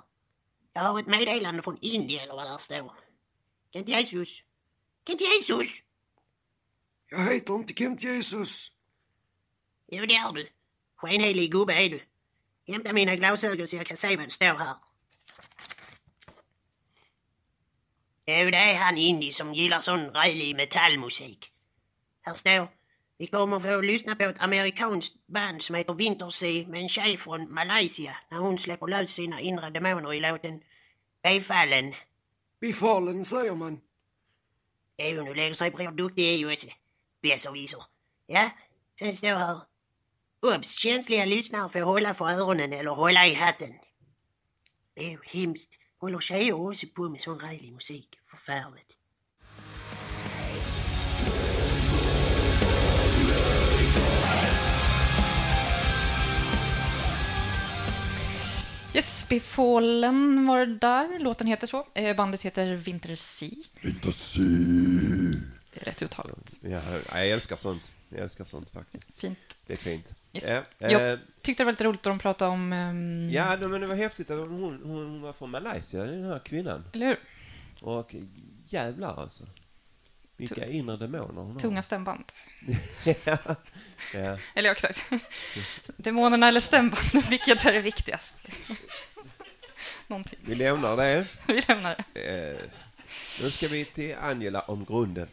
Jag 0.72 0.82
har 0.82 0.98
ett 1.00 1.06
meddelande 1.06 1.62
från 1.62 1.78
Indien 1.80 2.22
eller 2.22 2.34
vad 2.34 2.46
där 2.46 2.58
står. 2.58 2.92
Kent 3.72 3.88
Jesus? 3.88 4.42
Kent 5.06 5.20
Jesus? 5.20 5.68
Jag 7.08 7.32
heter 7.32 7.54
inte 7.54 7.74
Kent 7.74 8.02
Jesus. 8.02 8.72
Jo, 9.88 10.06
det 10.06 10.14
är 10.14 10.32
du. 10.32 10.48
Skenhelig 10.96 11.52
gubbe 11.52 11.74
är 11.74 11.90
du. 11.90 12.00
Hämta 12.68 12.92
mina 12.92 13.16
glasögon 13.16 13.68
så 13.68 13.76
jag 13.76 13.86
kan 13.86 13.96
se 13.96 14.16
vad 14.16 14.26
det 14.26 14.30
står 14.30 14.54
här. 14.54 14.74
Jo, 18.26 18.50
det 18.50 18.56
är 18.56 18.78
han 18.78 18.98
Indy 18.98 19.32
som 19.32 19.54
gillar 19.54 19.80
sån 19.80 20.10
rälig 20.10 20.56
metallmusik. 20.56 21.52
Här 22.22 22.34
står, 22.34 22.68
vi 23.18 23.26
kommer 23.26 23.60
få 23.60 23.80
lyssna 23.80 24.16
på 24.16 24.22
ett 24.22 24.42
amerikanskt 24.42 25.26
band 25.26 25.62
som 25.62 25.74
heter 25.74 25.94
Wintersea 25.94 26.66
med 26.68 26.80
en 26.80 26.88
tjej 26.88 27.16
från 27.16 27.54
Malaysia 27.54 28.16
när 28.30 28.38
hon 28.38 28.58
släpper 28.58 28.86
lös 28.86 29.10
sina 29.10 29.40
inre 29.40 29.70
demoner 29.70 30.14
i 30.14 30.20
låten 30.20 30.60
Befallen. 31.22 31.94
Befallen 32.60 33.24
säger 33.24 33.54
man. 33.54 33.80
Jo, 34.98 35.22
nu 35.22 35.34
lägger 35.34 35.54
sig 35.54 35.70
Bror 35.70 35.92
Duktig 35.92 36.24
i 36.24 36.36
Josse. 36.36 36.72
Besserwisser. 37.22 37.82
Ja, 38.26 38.50
sen 38.98 39.16
står 39.16 39.28
här. 39.28 39.60
Obs! 40.56 40.74
Känsliga 40.78 41.24
lyssnare 41.24 41.68
får 41.68 41.80
hålla 41.80 42.14
för 42.14 42.24
öronen 42.30 42.72
eller 42.72 42.90
hålla 42.90 43.26
i 43.26 43.34
hatten. 43.34 43.72
Det 44.94 45.00
är 45.04 45.10
ju 45.10 45.18
hemskt. 45.24 45.70
Håller 46.00 46.20
tjejer 46.20 46.70
också 46.70 46.86
på 46.94 47.08
med 47.08 47.20
sån 47.20 47.38
rälig 47.40 47.72
musik? 47.72 48.08
Förfärligt. 48.30 48.92
Yes, 58.94 59.26
Befallen 59.28 60.46
var 60.46 60.66
det 60.66 60.78
där. 60.78 61.18
Låten 61.18 61.46
heter 61.46 61.66
så. 61.66 61.86
Eh, 61.94 62.16
Bandet 62.16 62.42
heter 62.42 62.74
Wintersea. 62.76 63.50
Wintersea. 63.82 64.42
Det 65.72 65.80
är 65.80 65.84
rätt 65.84 66.02
uttalat. 66.02 66.45
Ja, 66.70 66.80
jag 67.12 67.28
älskar 67.30 67.56
sånt. 67.56 67.82
Jag 68.08 68.20
älskar 68.20 68.44
sånt 68.44 68.70
faktiskt. 68.70 69.20
Fint. 69.20 69.38
Det 69.66 69.72
är 69.72 69.76
fint. 69.76 70.06
Yes. 70.32 70.44
Ja, 70.50 70.62
Jag 70.78 71.12
eh, 71.12 71.18
tyckte 71.42 71.62
det 71.62 71.64
var 71.64 71.72
lite 71.72 71.84
roligt 71.84 71.98
att 72.00 72.04
de 72.04 72.18
pratade 72.18 72.50
om... 72.50 72.72
ehm, 72.72 73.30
ja 73.30 73.56
men 73.56 73.80
det 73.80 73.86
var 73.86 73.96
häftigt 73.96 74.28
hon, 74.28 74.48
hon, 74.48 74.80
hon 74.84 75.20
var 75.22 75.32
från 75.32 75.50
Malaysia, 75.50 76.04
den 76.04 76.24
här 76.24 76.38
kvinnan. 76.38 76.84
Eller 76.92 77.06
hur? 77.06 77.18
Och 77.80 78.14
jävlar 78.68 79.20
alltså. 79.22 79.44
Vilka 80.36 80.66
inre 80.66 80.96
demoner 80.96 81.42
hon 81.42 81.52
har. 81.52 81.60
Tunga 81.60 81.82
stämband. 81.82 82.24
ja. 83.24 83.38
ja. 84.14 84.38
Eller 84.54 84.70
exakt. 84.70 85.04
Demonerna 85.96 86.48
eller 86.48 86.60
stämbanden, 86.60 87.22
vilket 87.30 87.64
är 87.66 87.72
det 87.72 87.80
viktigaste? 87.80 88.38
Någonting. 90.06 90.38
Vi 90.42 90.54
lämnar 90.54 90.96
det. 90.96 91.26
Vi 91.46 91.62
lämnar 91.68 92.04
det. 92.12 92.20
Eh, 92.52 92.58
nu 93.42 93.50
ska 93.50 93.68
vi 93.68 93.84
till 93.84 94.14
Angela 94.20 94.60
om 94.60 94.84
grunden. 94.84 95.28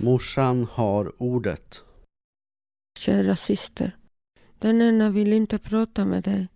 Morsan 0.00 0.66
har 0.72 1.12
ordet. 1.22 1.82
Kära 2.98 3.36
syster. 3.36 3.96
Den 4.58 4.82
ena 4.82 5.10
vill 5.10 5.32
inte 5.32 5.58
prata 5.58 6.04
med 6.04 6.22
dig. 6.22 6.48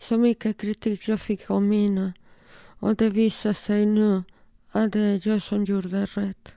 Så 0.00 0.18
mycket 0.18 0.56
kritik 0.56 1.08
jag 1.08 1.20
fick 1.20 1.50
om 1.50 1.68
mina. 1.68 2.12
Och 2.54 2.96
det 2.96 3.10
visar 3.10 3.52
sig 3.52 3.86
nu 3.86 4.22
att 4.70 4.92
det 4.92 5.00
är 5.00 5.28
jag 5.28 5.42
som 5.42 5.64
gjorde 5.64 6.04
rätt. 6.04 6.52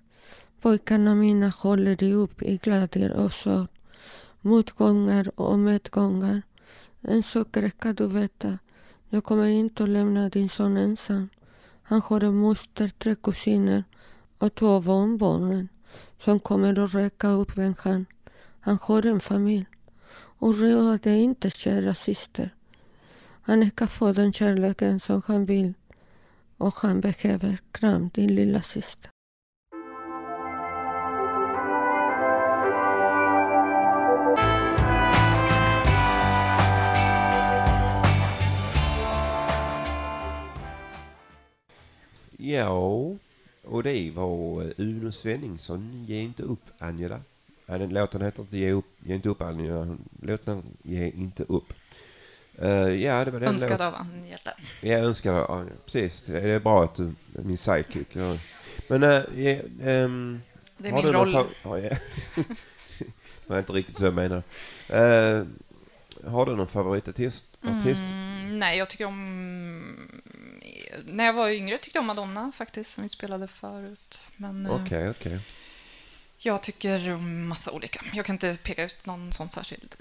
Pojkarna 0.62 1.16
mina 1.16 1.50
håller 1.50 2.04
ihop 2.04 2.42
i 2.42 2.58
glädje 2.58 3.14
och 3.14 3.34
sorg. 3.34 3.68
Motgångar 4.42 5.40
och 5.40 5.60
medgångar. 5.60 6.42
En 7.02 7.24
sak 7.24 7.58
ska 7.78 7.94
du 7.94 8.08
veta. 8.08 8.60
Jag 9.10 9.24
kommer 9.24 9.48
inte 9.48 9.84
att 9.84 9.90
lämna 9.90 10.30
din 10.30 10.50
son 10.50 10.78
ensam. 10.78 11.30
Han 11.84 12.02
har 12.02 12.24
en 12.24 12.36
moster, 12.36 12.88
tre 12.98 13.16
kusiner 13.16 13.84
och 14.38 14.56
två 14.56 14.82
barnbarn 14.82 15.68
som 16.26 16.40
kommer 16.40 16.80
att 16.80 16.94
räcka 16.94 17.28
upp 17.28 17.58
en 17.58 17.76
hand. 17.80 18.06
Han 18.60 18.78
har 18.82 19.06
en 19.06 19.20
familj. 19.20 19.66
Oroa 20.40 20.98
dig 20.98 21.22
inte, 21.22 21.50
kära 21.50 21.96
syster. 21.96 22.54
Han 23.42 23.70
ska 23.70 23.88
få 23.88 24.12
den 24.12 24.34
kärleken 24.34 25.00
som 25.00 25.22
han 25.28 25.46
vill 25.46 25.74
och 26.58 26.76
han 26.76 27.02
behöver. 27.02 27.58
Kram, 27.72 28.10
din 28.14 28.36
lilla 28.36 28.62
syster. 28.62 29.12
Ja, 42.38 43.16
och 43.66 43.84
det 43.84 44.12
var 44.12 44.62
eh, 44.64 44.70
Uno 44.78 45.12
Svenningsson, 45.12 46.06
Ge 46.08 46.20
inte 46.22 46.44
upp 46.44 46.64
Angela. 46.80 47.20
Ja, 47.66 47.78
den 47.78 47.90
låten 47.90 48.22
heter 48.22 48.42
inte 48.42 48.58
Ge, 48.58 48.72
upp, 48.72 48.86
ge 49.04 49.16
inte 49.16 49.30
upp 49.30 49.42
Angela, 49.42 49.98
låten 50.22 50.64
Ge 50.84 51.10
inte 51.10 51.44
upp. 51.44 51.74
Uh, 52.64 52.70
ja, 53.04 53.26
det 53.26 53.32
var 53.32 53.40
den 53.40 53.50
Önskad 53.50 53.82
av 53.82 53.96
Angela. 53.96 54.54
Ja, 54.82 54.98
önskad 54.98 55.36
av 55.36 55.52
Angela, 55.52 55.76
precis. 55.86 56.22
Det 56.28 56.40
är 56.42 56.60
bra 56.60 56.84
att 56.84 56.96
du 56.96 57.04
är 57.38 57.42
min 57.44 57.58
sidekick. 57.58 58.08
Ja. 58.16 58.38
Men, 58.88 59.04
uh, 59.04 59.10
ja, 59.44 59.62
ehm, 59.84 60.42
Det 60.78 60.90
är 60.90 60.94
min 60.94 61.06
någon 61.06 61.14
roll. 61.14 61.36
fa- 61.36 61.46
Ja, 61.64 61.80
ja. 61.80 61.90
det 62.98 63.48
var 63.48 63.60
inte 63.60 63.74
riktigt 63.74 63.96
så 63.96 64.06
jag 64.06 64.14
menar. 64.14 64.38
Uh, 64.94 65.46
har 66.32 66.46
du 66.46 66.56
någon 66.56 66.68
favoritartist? 66.68 67.46
Artist? 67.62 68.02
Mm, 68.04 68.60
nej, 68.60 68.78
jag 68.78 68.90
tycker 68.90 69.06
om... 69.06 70.22
När 71.06 71.26
jag 71.26 71.34
var 71.34 71.50
yngre 71.50 71.78
tyckte 71.78 71.98
jag 71.98 72.02
om 72.02 72.08
Madonna 72.08 72.52
faktiskt, 72.52 72.94
som 72.94 73.04
vi 73.04 73.10
spelade 73.10 73.48
förut. 73.48 74.24
Men 74.36 74.66
eh, 74.66 74.84
Okej, 74.84 75.10
okej. 75.10 75.40
jag 76.38 76.64
tycker 76.64 77.14
om 77.14 77.48
massa 77.48 77.72
olika. 77.72 78.02
Jag 78.14 78.26
kan 78.26 78.36
inte 78.36 78.58
peka 78.64 78.84
ut 78.84 79.06
någon 79.06 79.34
sån 79.34 79.50
särskild. 79.50 79.96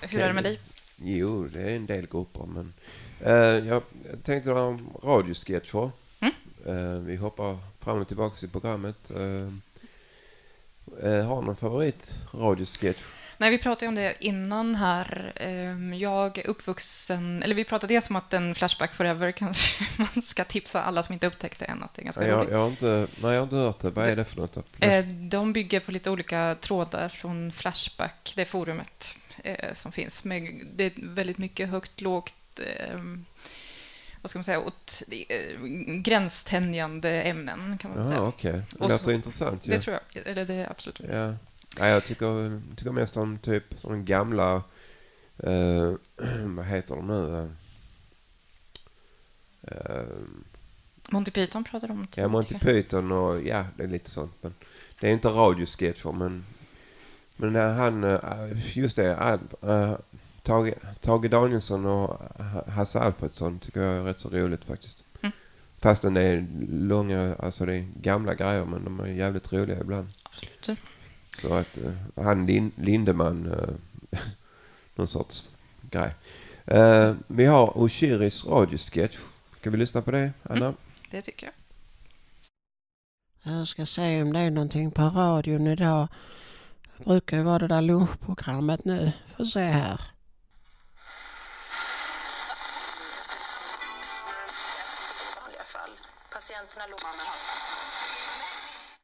Hur 0.00 0.08
Okej. 0.08 0.20
är 0.20 0.28
det 0.28 0.34
med 0.34 0.44
dig? 0.44 0.60
Jo, 0.96 1.44
det 1.44 1.60
är 1.62 1.76
en 1.76 1.86
del 1.86 2.06
grupper. 2.06 2.46
Men, 2.46 2.74
eh, 3.20 3.68
jag 3.68 3.82
tänkte 4.22 4.50
en 4.50 4.90
radiosketcher. 5.02 5.90
Mm. 6.20 6.34
Eh, 6.66 7.00
vi 7.00 7.16
hoppar 7.16 7.58
fram 7.80 7.98
och 7.98 8.08
tillbaka 8.08 8.46
i 8.46 8.48
programmet. 8.48 9.10
Uh, 9.10 9.48
har 11.26 11.42
någon 11.42 11.56
favorit 11.56 12.14
radiosketch? 12.34 13.00
Nej, 13.40 13.50
vi 13.50 13.58
pratade 13.58 13.88
om 13.88 13.94
det 13.94 14.14
innan 14.20 14.74
här. 14.74 15.32
Ehm, 15.36 15.94
Jag 15.94 16.38
är 16.38 16.46
uppvuxen, 16.46 17.42
eller 17.42 17.54
vi 17.54 17.64
pratade 17.64 17.94
dels 17.94 18.10
om 18.10 18.16
att 18.16 18.32
en 18.32 18.54
Flashback 18.54 18.94
Forever 18.94 19.32
kanske 19.36 19.84
man 19.96 20.22
ska 20.22 20.44
tipsa 20.44 20.82
alla 20.82 21.02
som 21.02 21.12
inte 21.12 21.26
upptäckt 21.26 21.58
det 21.58 21.64
än 21.66 21.82
att 21.82 21.94
det 21.94 22.02
är 22.02 22.04
ganska 22.04 22.26
jag, 22.26 22.38
roligt. 22.38 22.50
jag, 22.50 22.58
har 22.58 22.68
inte, 22.68 23.06
nej, 23.22 23.32
jag 23.32 23.38
har 23.38 23.42
inte 23.42 23.56
hört 23.56 23.80
det. 23.80 23.90
Vad 23.90 24.08
är 24.08 24.16
det 24.16 24.24
för 24.24 24.36
något? 24.36 24.56
Eh, 24.80 25.04
De 25.04 25.52
bygger 25.52 25.80
på 25.80 25.92
lite 25.92 26.10
olika 26.10 26.56
trådar 26.60 27.08
från 27.08 27.52
Flashback, 27.52 28.32
det 28.36 28.44
forumet 28.44 29.14
eh, 29.44 29.74
som 29.74 29.92
finns. 29.92 30.24
Med, 30.24 30.66
det 30.74 30.84
är 30.84 30.92
väldigt 30.96 31.38
mycket 31.38 31.68
högt, 31.68 32.00
lågt, 32.00 32.60
eh, 32.60 32.98
vad 34.22 34.30
ska 34.30 34.38
man 34.38 34.44
säga, 34.44 34.60
åt, 34.60 35.02
eh, 35.28 35.56
gränstänjande 35.86 37.22
ämnen 37.22 37.78
kan 37.78 37.90
man 37.90 38.00
Jaha, 38.00 38.08
säga. 38.08 38.22
okej. 38.22 38.52
Det 38.52 38.74
Och 38.76 38.90
låter 38.90 39.04
så- 39.04 39.10
intressant, 39.12 39.62
Det 39.64 39.74
ja. 39.74 39.80
tror 39.80 39.98
jag, 40.12 40.26
eller 40.26 40.44
det 40.44 40.54
är 40.54 40.70
absolut. 40.70 41.00
Ja. 41.12 41.34
Nej, 41.78 41.90
jag 41.92 42.04
tycker, 42.04 42.60
tycker 42.76 42.92
mest 42.92 43.16
om 43.16 43.38
typ 43.38 43.64
sådana 43.78 44.02
gamla, 44.02 44.62
eh, 45.38 45.92
vad 46.46 46.64
heter 46.66 46.96
de 46.96 47.06
nu? 47.06 47.50
Eh, 49.62 50.04
Monty 51.10 51.30
Python 51.30 51.64
pratade 51.64 51.92
om 51.92 52.06
Ja, 52.14 52.28
Monty. 52.28 52.58
Python 52.58 53.12
och 53.12 53.42
ja, 53.42 53.64
det 53.76 53.82
är 53.82 53.88
lite 53.88 54.10
sånt. 54.10 54.32
Men 54.40 54.54
det 55.00 55.08
är 55.08 55.12
inte 55.12 55.28
radiosketcher, 55.28 56.12
men, 56.12 56.44
men 57.36 57.52
när 57.52 57.74
han, 57.74 58.04
eh, 58.04 58.78
just 58.78 58.96
det, 58.96 59.38
äh, 59.62 59.94
Tage, 60.42 60.74
Tage 61.00 61.28
Danielsson 61.30 61.86
och 61.86 62.08
Ha- 62.44 62.70
Hasse 62.70 63.00
Alfredson 63.00 63.58
tycker 63.58 63.80
jag 63.82 63.96
är 63.96 64.02
rätt 64.04 64.20
så 64.20 64.28
roligt 64.28 64.64
faktiskt. 64.64 65.04
Mm. 65.22 65.32
Fastän 65.78 66.14
det 66.14 66.22
är 66.22 66.46
långa, 66.70 67.34
alltså 67.38 67.66
det 67.66 67.74
är 67.76 67.88
gamla 68.00 68.34
grejer, 68.34 68.64
men 68.64 68.84
de 68.84 69.00
är 69.00 69.06
jävligt 69.06 69.52
roliga 69.52 69.80
ibland. 69.80 70.08
Absolut. 70.58 70.78
Så 71.38 71.54
att 71.54 71.76
eh, 71.76 72.24
han 72.24 72.46
Lin, 72.46 72.72
Lindeman, 72.76 73.52
eh, 73.52 74.18
någon 74.94 75.08
sorts 75.08 75.48
grej. 75.90 76.14
Eh, 76.64 77.14
vi 77.26 77.44
har 77.44 77.78
Oshiris 77.78 78.46
radiosketch. 78.46 79.18
Ska 79.60 79.70
vi 79.70 79.76
lyssna 79.76 80.02
på 80.02 80.10
det, 80.10 80.32
Anna? 80.42 80.74
Det 81.10 81.22
tycker 81.22 81.46
jag. 81.46 81.54
Jag 83.54 83.68
ska 83.68 83.86
se 83.86 84.22
om 84.22 84.32
det 84.32 84.38
är 84.38 84.50
någonting 84.50 84.90
på 84.90 85.02
radion 85.02 85.66
idag. 85.66 86.08
Det 86.96 87.04
brukar 87.04 87.36
ju 87.36 87.42
vara 87.42 87.58
det 87.58 87.68
där 87.68 87.82
lunchprogrammet 87.82 88.84
nu. 88.84 89.12
Får 89.36 89.44
se 89.44 89.60
här. 89.60 90.00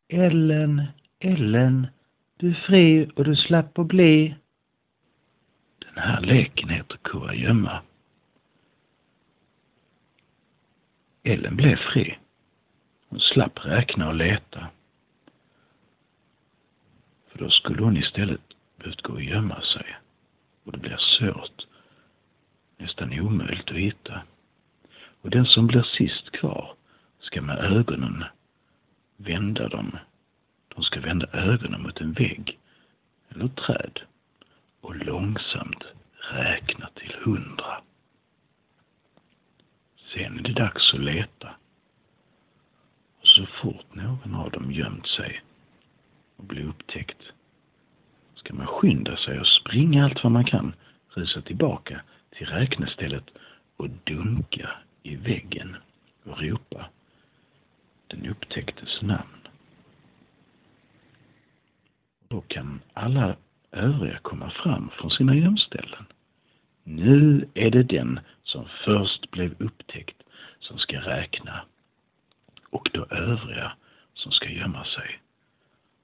Ellen, 0.08 0.86
Ellen, 1.20 1.86
du 2.36 2.50
är 2.50 2.54
fri 2.54 3.10
och 3.16 3.24
du 3.24 3.36
slapp 3.36 3.78
att 3.78 3.86
bli. 3.86 4.34
Den 5.78 6.02
här 6.02 6.20
leken 6.20 6.68
heter 6.68 6.96
kurragömma. 7.02 7.82
Ellen 11.22 11.56
blev 11.56 11.76
fri. 11.76 12.18
Hon 13.08 13.20
slapp 13.20 13.66
räkna 13.66 14.08
och 14.08 14.14
leta. 14.14 14.66
För 17.28 17.38
då 17.38 17.50
skulle 17.50 17.82
hon 17.82 17.96
istället 17.96 18.40
behövt 18.76 19.02
gå 19.02 19.12
och 19.12 19.22
gömma 19.22 19.60
sig. 19.60 19.96
Och 20.64 20.72
det 20.72 20.78
blir 20.78 20.96
svårt, 20.96 21.66
nästan 22.76 23.20
omöjligt 23.20 23.70
att 23.70 23.76
hitta. 23.76 24.22
Och 25.20 25.30
den 25.30 25.46
som 25.46 25.66
blir 25.66 25.82
sist 25.82 26.30
kvar 26.30 26.74
ska 27.18 27.42
med 27.42 27.58
ögonen 27.58 28.24
vända 29.16 29.68
dem. 29.68 29.98
De 30.76 30.84
ska 30.84 31.00
vända 31.00 31.26
ögonen 31.32 31.82
mot 31.82 32.00
en 32.00 32.12
vägg 32.12 32.58
eller 33.28 33.44
ett 33.44 33.56
träd 33.56 34.00
och 34.80 34.96
långsamt 34.96 35.84
räkna 36.32 36.88
till 36.94 37.14
hundra. 37.24 37.80
Sen 40.14 40.38
är 40.38 40.42
det 40.42 40.52
dags 40.52 40.94
att 40.94 41.00
leta. 41.00 41.48
Och 43.20 43.26
så 43.26 43.46
fort 43.46 43.94
någon 43.94 44.34
av 44.34 44.50
dem 44.50 44.72
gömt 44.72 45.06
sig 45.06 45.42
och 46.36 46.44
blir 46.44 46.68
upptäckt 46.68 47.22
ska 48.34 48.54
man 48.54 48.66
skynda 48.66 49.16
sig 49.16 49.40
och 49.40 49.46
springa 49.46 50.04
allt 50.04 50.22
vad 50.22 50.32
man 50.32 50.44
kan, 50.44 50.74
rusa 51.08 51.42
tillbaka 51.42 52.00
till 52.30 52.46
räknestället 52.46 53.24
och 53.76 53.88
dunka 53.90 54.70
i 55.02 55.16
väggen 55.16 55.76
och 56.24 56.40
ropa 56.40 56.90
den 58.06 58.26
upptäcktes 58.26 59.02
namn. 59.02 59.35
Då 62.28 62.40
kan 62.40 62.80
alla 62.92 63.36
övriga 63.72 64.18
komma 64.18 64.50
fram 64.50 64.90
från 64.90 65.10
sina 65.10 65.34
gömställen. 65.34 66.04
Nu 66.84 67.48
är 67.54 67.70
det 67.70 67.82
den 67.82 68.20
som 68.42 68.68
först 68.84 69.30
blev 69.30 69.54
upptäckt 69.58 70.22
som 70.58 70.78
ska 70.78 71.00
räkna 71.00 71.64
och 72.70 72.90
då 72.92 73.06
övriga 73.10 73.72
som 74.14 74.32
ska 74.32 74.48
gömma 74.48 74.84
sig. 74.84 75.20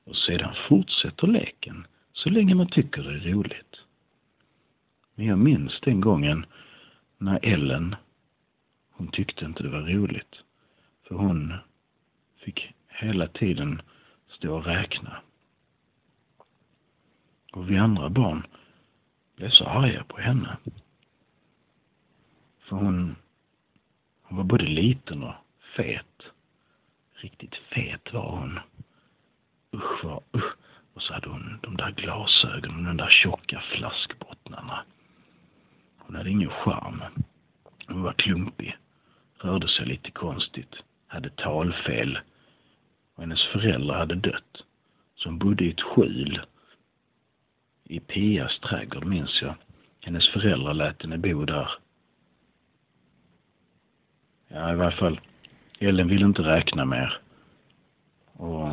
Och 0.05 0.17
sedan 0.17 0.55
fortsätter 0.69 1.27
leken 1.27 1.87
så 2.13 2.31
länge 2.31 2.55
man 2.55 2.69
tycker 2.69 3.03
det 3.03 3.11
är 3.11 3.33
roligt. 3.33 3.77
Men 5.15 5.27
jag 5.27 5.39
minns 5.39 5.81
den 5.81 6.01
gången 6.01 6.47
när 7.19 7.39
Ellen, 7.43 7.97
hon 8.91 9.09
tyckte 9.09 9.45
inte 9.45 9.63
det 9.63 9.69
var 9.69 9.81
roligt. 9.81 10.35
För 11.09 11.15
hon 11.15 11.55
fick 12.39 12.75
hela 12.89 13.29
tiden 13.29 13.83
stå 14.29 14.57
och 14.57 14.67
räkna. 14.67 15.23
Och 17.53 17.71
vi 17.71 17.79
andra 17.79 18.09
barn 18.09 18.47
blev 19.37 19.51
så 19.51 19.65
arga 19.65 20.05
på 20.05 20.19
henne. 20.19 20.57
För 22.61 22.77
hon, 22.77 23.17
hon 24.23 24.37
var 24.37 24.45
både 24.45 24.65
liten 24.65 25.23
och 25.23 25.35
fet. 25.77 26.23
Riktigt 27.15 27.55
fet 27.55 28.13
var 28.13 28.31
hon. 28.31 28.61
Usch 29.75 30.05
vad, 30.05 30.23
usch. 30.37 30.55
Och 30.95 31.03
så 31.03 31.15
hade 31.15 31.29
hon 31.29 31.59
de 31.63 31.77
där 31.77 31.91
glasögonen, 31.91 32.85
de 32.85 32.97
där 32.97 33.11
tjocka 33.11 33.61
flaskbottnarna. 33.61 34.85
Hon 35.99 36.17
hade 36.17 36.31
ingen 36.31 36.51
charm. 36.51 37.03
Hon 37.87 38.03
var 38.03 38.13
klumpig, 38.13 38.77
rörde 39.39 39.69
sig 39.69 39.87
lite 39.87 40.11
konstigt, 40.11 40.75
hade 41.07 41.31
talfel 41.31 42.19
och 43.15 43.23
hennes 43.23 43.45
föräldrar 43.45 43.99
hade 43.99 44.15
dött. 44.15 44.65
Så 45.15 45.29
hon 45.29 45.39
bodde 45.39 45.65
i 45.65 45.71
ett 45.71 45.81
skjul 45.81 46.41
i 47.85 48.01
Pias 48.01 48.61
trädgård 48.61 49.05
minns 49.05 49.43
jag. 49.43 49.55
Hennes 50.01 50.29
föräldrar 50.29 50.75
lät 50.75 51.03
henne 51.03 51.19
bo 51.19 51.45
där. 51.45 51.71
Ja, 54.49 54.73
i 54.73 54.77
varje 54.77 54.97
fall. 54.97 55.21
Ellen 55.79 56.09
ville 56.09 56.27
inte 56.27 56.43
räkna 56.43 56.85
mer. 56.85 57.19
Och 58.33 58.69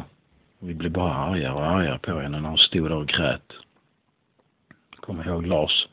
vi 0.59 0.73
blev 0.73 0.91
bara 0.91 1.13
argare 1.13 1.53
och 1.53 1.65
argare 1.65 1.99
på 1.99 2.19
henne 2.19 2.39
när 2.39 2.49
hon 2.49 2.57
stod 2.57 2.89
där 2.89 2.95
och 2.95 3.07
grät. 3.07 3.53
Jag 4.91 4.99
kommer 4.99 5.27
ihåg 5.27 5.47
Lars. 5.47 5.87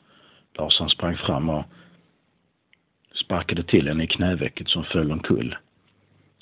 Lars 0.53 0.79
han 0.79 0.89
sprang 0.89 1.17
fram 1.17 1.49
och 1.49 1.65
sparkade 3.13 3.63
till 3.63 3.87
henne 3.87 4.03
i 4.03 4.07
knävecket 4.07 4.69
som 4.69 4.83
föll 4.83 5.11
omkull. 5.11 5.55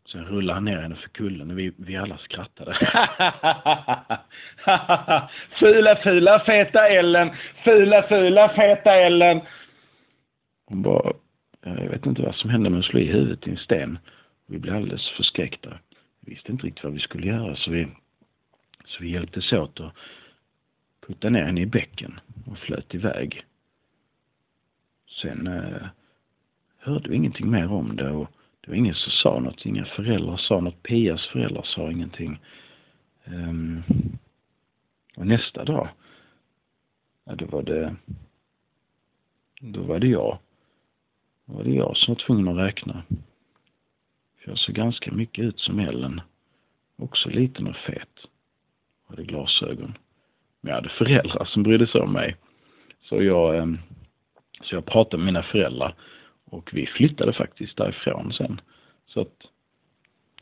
Sen 0.05 0.25
rullade 0.25 0.53
han 0.53 0.65
ner 0.65 0.81
henne 0.81 0.95
för 0.95 1.09
kullen 1.09 1.51
och 1.51 1.59
vi, 1.59 1.73
vi 1.77 1.97
alla 1.97 2.17
skrattade. 2.17 2.77
fula, 5.59 5.95
fula, 5.95 6.39
feta 6.45 6.87
Ellen! 6.87 7.31
Fula, 7.63 8.03
fula, 8.03 8.49
feta 8.49 8.95
Ellen! 8.95 9.41
Hon 10.65 10.81
bara, 10.81 11.13
jag 11.61 11.89
vet 11.89 12.05
inte 12.05 12.21
vad 12.21 12.35
som 12.35 12.49
hände 12.49 12.69
men 12.69 12.77
hon 12.77 12.83
slog 12.83 13.03
i 13.03 13.11
huvudet 13.11 13.47
i 13.47 13.51
en 13.51 13.57
sten. 13.57 13.99
Vi 14.47 14.59
blev 14.59 14.75
alldeles 14.75 15.09
förskräckta. 15.09 15.79
Vi 16.19 16.33
visste 16.33 16.51
inte 16.51 16.65
riktigt 16.65 16.83
vad 16.83 16.93
vi 16.93 16.99
skulle 16.99 17.27
göra 17.27 17.55
så 17.55 17.71
vi, 17.71 17.87
så 18.85 19.03
vi 19.03 19.11
hjälptes 19.11 19.53
åt 19.53 19.79
att 19.79 19.93
putta 21.07 21.29
ner 21.29 21.45
henne 21.45 21.61
i 21.61 21.65
bäcken 21.65 22.19
och 22.45 22.57
flöt 22.57 22.95
iväg. 22.95 23.45
Sen 25.21 25.47
eh, 25.47 25.87
hörde 26.79 27.09
vi 27.09 27.15
ingenting 27.15 27.51
mer 27.51 27.71
om 27.71 27.95
det 27.95 28.09
och 28.09 28.29
det 28.61 28.71
var 28.71 28.75
ingen 28.75 28.95
som 28.95 29.11
sa 29.11 29.39
något. 29.39 29.65
Inga 29.65 29.85
föräldrar 29.85 30.37
sa 30.37 30.59
något. 30.59 30.83
Pias 30.83 31.27
föräldrar 31.27 31.63
sa 31.63 31.91
ingenting. 31.91 32.39
Um, 33.25 33.83
och 35.15 35.27
nästa 35.27 35.63
dag, 35.63 35.87
ja 37.23 37.35
då 37.35 37.45
var 37.45 37.63
det, 37.63 37.95
då 39.59 39.81
var 39.81 39.99
det 39.99 40.07
jag. 40.07 40.37
Då 41.45 41.53
var 41.53 41.63
det 41.63 41.73
jag 41.73 41.97
som 41.97 42.13
var 42.13 42.21
tvungen 42.21 42.47
att 42.47 42.67
räkna. 42.67 43.03
För 44.37 44.51
jag 44.51 44.57
såg 44.57 44.75
ganska 44.75 45.11
mycket 45.11 45.45
ut 45.45 45.59
som 45.59 45.79
Ellen. 45.79 46.21
Också 46.97 47.29
liten 47.29 47.67
och 47.67 47.75
fet. 47.75 48.09
Jag 49.03 49.15
hade 49.15 49.23
glasögon. 49.23 49.97
Men 50.61 50.69
jag 50.69 50.75
hade 50.75 50.89
föräldrar 50.89 51.45
som 51.45 51.63
brydde 51.63 51.87
sig 51.87 52.01
om 52.01 52.13
mig. 52.13 52.35
Så 53.01 53.23
jag, 53.23 53.57
ehm, 53.57 53.77
så 54.61 54.75
jag 54.75 54.85
pratade 54.85 55.17
med 55.17 55.25
mina 55.25 55.43
föräldrar 55.43 55.95
och 56.45 56.69
vi 56.73 56.85
flyttade 56.85 57.33
faktiskt 57.33 57.77
därifrån 57.77 58.33
sen. 58.33 58.61
Så 59.05 59.21
att 59.21 59.45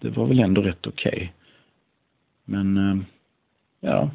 det 0.01 0.09
var 0.09 0.25
väl 0.25 0.39
ändå 0.39 0.61
rätt 0.61 0.87
okej. 0.87 1.11
Okay. 1.11 1.29
Men 2.45 2.77
ehm, 2.77 3.05
ja, 3.79 4.11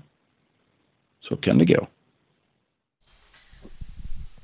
så 1.21 1.37
kan 1.37 1.59
det 1.59 1.64
gå. 1.64 1.89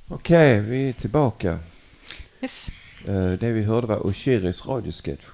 Okej, 0.09 0.61
vi 0.61 0.89
är 0.89 0.93
tillbaka. 0.93 1.59
Yes. 2.41 2.69
Eh, 3.07 3.33
Det 3.33 3.53
vi 3.53 3.63
hörde 3.65 3.87
var 3.87 4.07
Oshiris 4.07 4.67
radiosketch. 4.67 5.25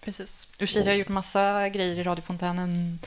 Precis. 0.00 0.48
Ushiri 0.58 0.84
har 0.86 0.92
gjort 0.94 1.08
massa 1.08 1.68
grejer 1.68 1.96
i 1.96 2.02
radiofontänen. 2.02 2.98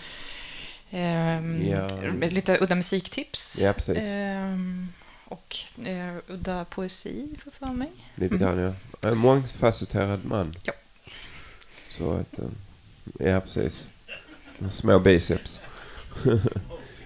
Ehm, 0.92 1.62
Ja. 1.68 1.88
Lite 2.30 2.58
udda 2.62 2.76
musiktips. 2.76 3.62
Ja, 3.62 3.74
precis. 3.74 3.98
Ehm, 4.04 4.88
och 5.26 5.56
eh, 5.86 6.16
udda 6.28 6.66
poesi, 6.66 7.28
för 7.44 7.52
för 7.52 7.66
mig. 7.66 7.92
Lite 8.16 8.36
Mm. 8.36 8.48
grann 8.56 8.76
ja. 9.02 9.10
En 9.10 9.18
mångfacetterad 9.18 10.26
man. 10.26 10.56
Ja. 10.64 10.74
Så 11.90 12.12
att, 12.14 12.40
eh, 12.40 12.46
ja 13.20 13.40
precis. 13.42 13.88
Små 14.70 15.00
biceps. 15.00 15.60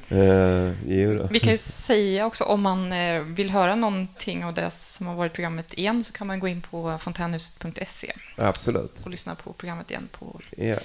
då. 0.10 1.28
Vi 1.32 1.40
kan 1.40 1.52
ju 1.52 1.58
säga 1.58 2.26
också 2.26 2.44
om 2.44 2.62
man 2.62 2.92
eh, 2.94 3.22
vill 3.22 3.50
höra 3.50 3.76
någonting 3.76 4.46
av 4.46 4.54
det 4.54 4.72
som 4.72 5.08
har 5.08 5.16
varit 5.16 5.32
i 5.32 5.36
programmet 5.36 5.74
igen 5.74 6.04
så 6.04 6.14
kan 6.14 6.28
man 6.28 6.40
gå 6.40 6.48
in 6.48 6.62
på 6.62 6.98
fontänhuset.se 6.98 8.14
Absolut. 8.36 8.92
och 9.04 9.10
lyssna 9.10 9.36
på 9.36 9.54
programmet 9.54 9.92
igen 9.92 10.08
på 10.12 10.42
Ja. 10.58 10.76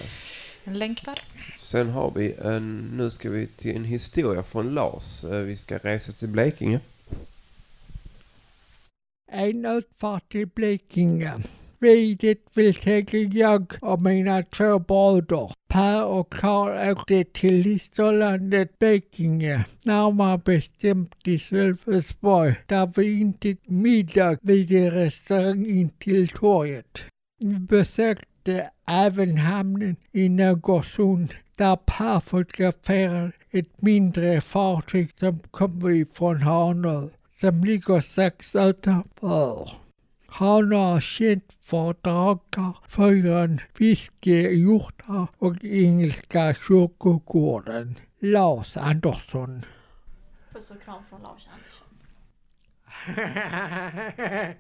en 0.64 0.78
länk 0.78 1.04
där. 1.04 1.22
Sen 1.60 1.90
har 1.90 2.12
vi 2.16 2.32
en, 2.44 2.90
nu 2.96 3.10
ska 3.10 3.30
vi 3.30 3.46
till 3.46 3.76
en 3.76 3.84
historia 3.84 4.42
från 4.42 4.74
Lars. 4.74 5.24
Eh, 5.24 5.30
Vi 5.30 5.56
ska 5.56 5.78
resa 5.78 6.12
till 6.12 6.28
Blekinge. 6.28 6.80
En 9.32 9.64
utfart 9.66 10.32
till 10.32 10.46
Blekinge. 10.46 11.32
Vid 11.84 12.18
det 12.18 12.38
vill 12.54 13.36
jag 13.36 13.72
och 13.80 14.02
mina 14.02 14.42
två 14.42 14.78
bröder. 14.78 15.52
Per 15.68 16.04
och 16.04 16.32
Karl 16.32 16.92
åkte 16.92 17.24
till 17.24 17.54
Listerlandet 17.54 18.78
Blekinge, 18.78 19.64
närmare 19.82 20.38
bestämt 20.44 21.22
till 21.24 21.40
Sölvesborg, 21.40 22.54
där 22.66 22.92
vi 22.96 23.20
inte 23.20 23.56
middag 23.64 24.38
vid 24.42 24.72
en 24.72 24.90
restaurang 24.90 25.66
intill 25.66 26.28
torget. 26.28 27.00
Vi 27.40 27.58
besökte 27.58 28.70
även 28.88 29.36
hamnen 29.36 29.96
i 30.12 30.28
Någersund 30.28 31.34
där 31.56 31.76
Per 31.76 32.20
fotograferade 32.20 33.32
ett 33.50 33.82
mindre 33.82 34.40
fartyg 34.40 35.10
som 35.14 35.38
kom 35.50 36.06
från 36.14 36.42
Hanö 36.42 37.08
som 37.40 37.64
ligger 37.64 38.00
strax 38.00 38.56
utanför. 38.56 39.83
Hanö 40.34 40.76
är 40.96 41.00
känt 41.00 41.52
för 41.60 41.94
drakar, 42.02 42.76
fyren, 42.88 43.60
fiske, 43.74 44.50
hjortar 44.50 45.26
och 45.38 45.64
engelska 45.64 46.54
kyrkogården. 46.54 47.94
Lars 48.18 48.76
Andersson. 48.76 49.62
Puss 50.52 50.70
och 50.70 50.82
kram 50.82 51.02
från 51.08 51.22
Lars 51.22 51.48
Andersson. 51.54 51.88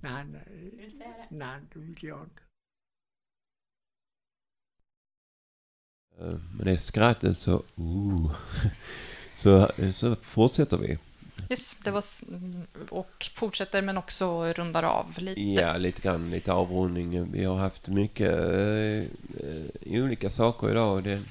nej, 0.00 0.24
nej. 0.24 0.42
Vill 0.76 0.90
du 0.90 0.96
säga 0.98 1.08
det? 1.08 1.26
Nej, 1.36 1.60
det 1.72 1.78
vill 1.78 1.96
jag 2.00 2.22
inte. 2.22 2.42
Eh, 6.18 6.40
Med 6.56 6.66
det 6.66 6.78
skrattet 6.78 7.38
så, 7.38 7.62
uh, 7.78 8.32
så, 9.34 9.70
så 9.94 10.16
fortsätter 10.16 10.76
vi. 10.78 10.98
Yes, 11.50 11.76
det 11.84 11.90
var, 11.90 12.04
och 12.88 13.30
fortsätter 13.34 13.82
men 13.82 13.96
också 13.98 14.44
rundar 14.52 14.82
av 14.82 15.14
lite. 15.18 15.40
Ja, 15.40 15.76
lite 15.76 16.02
grann, 16.02 16.30
lite 16.30 16.52
avrundning. 16.52 17.32
Vi 17.32 17.44
har 17.44 17.56
haft 17.56 17.88
mycket 17.88 18.32
eh, 18.32 18.98
eh, 18.98 20.02
olika 20.02 20.30
saker 20.30 20.70
idag. 20.70 21.04
Det, 21.04 21.22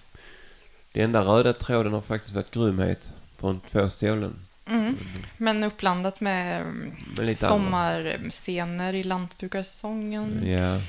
det 0.91 1.01
enda 1.01 1.21
röda 1.21 1.53
tråden 1.53 1.93
har 1.93 2.01
faktiskt 2.01 2.33
varit 2.35 2.51
grymhet 2.51 3.13
från 3.37 3.59
två 3.71 3.89
ställen. 3.89 4.35
Mm. 4.67 4.97
Men 5.37 5.63
uppblandat 5.63 6.19
med, 6.21 6.65
Med 7.17 7.39
sommarscener 7.39 8.93
i 8.93 9.03
lantbrukarsäsongen. 9.03 10.47
Ja. 10.47 10.81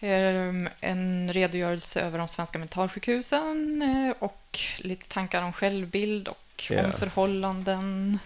Ehm, 0.00 0.68
En 0.80 1.32
redogörelse 1.32 2.00
över 2.00 2.18
de 2.18 2.28
svenska 2.28 2.58
mentalsjukhusen 2.58 3.82
eh, 3.82 4.14
och 4.22 4.58
lite 4.78 5.08
tankar 5.08 5.42
om 5.42 5.52
självbild 5.52 6.28
och 6.28 6.64
Ja. 6.70 6.84
om 6.84 6.92
förhållanden. 6.92 8.18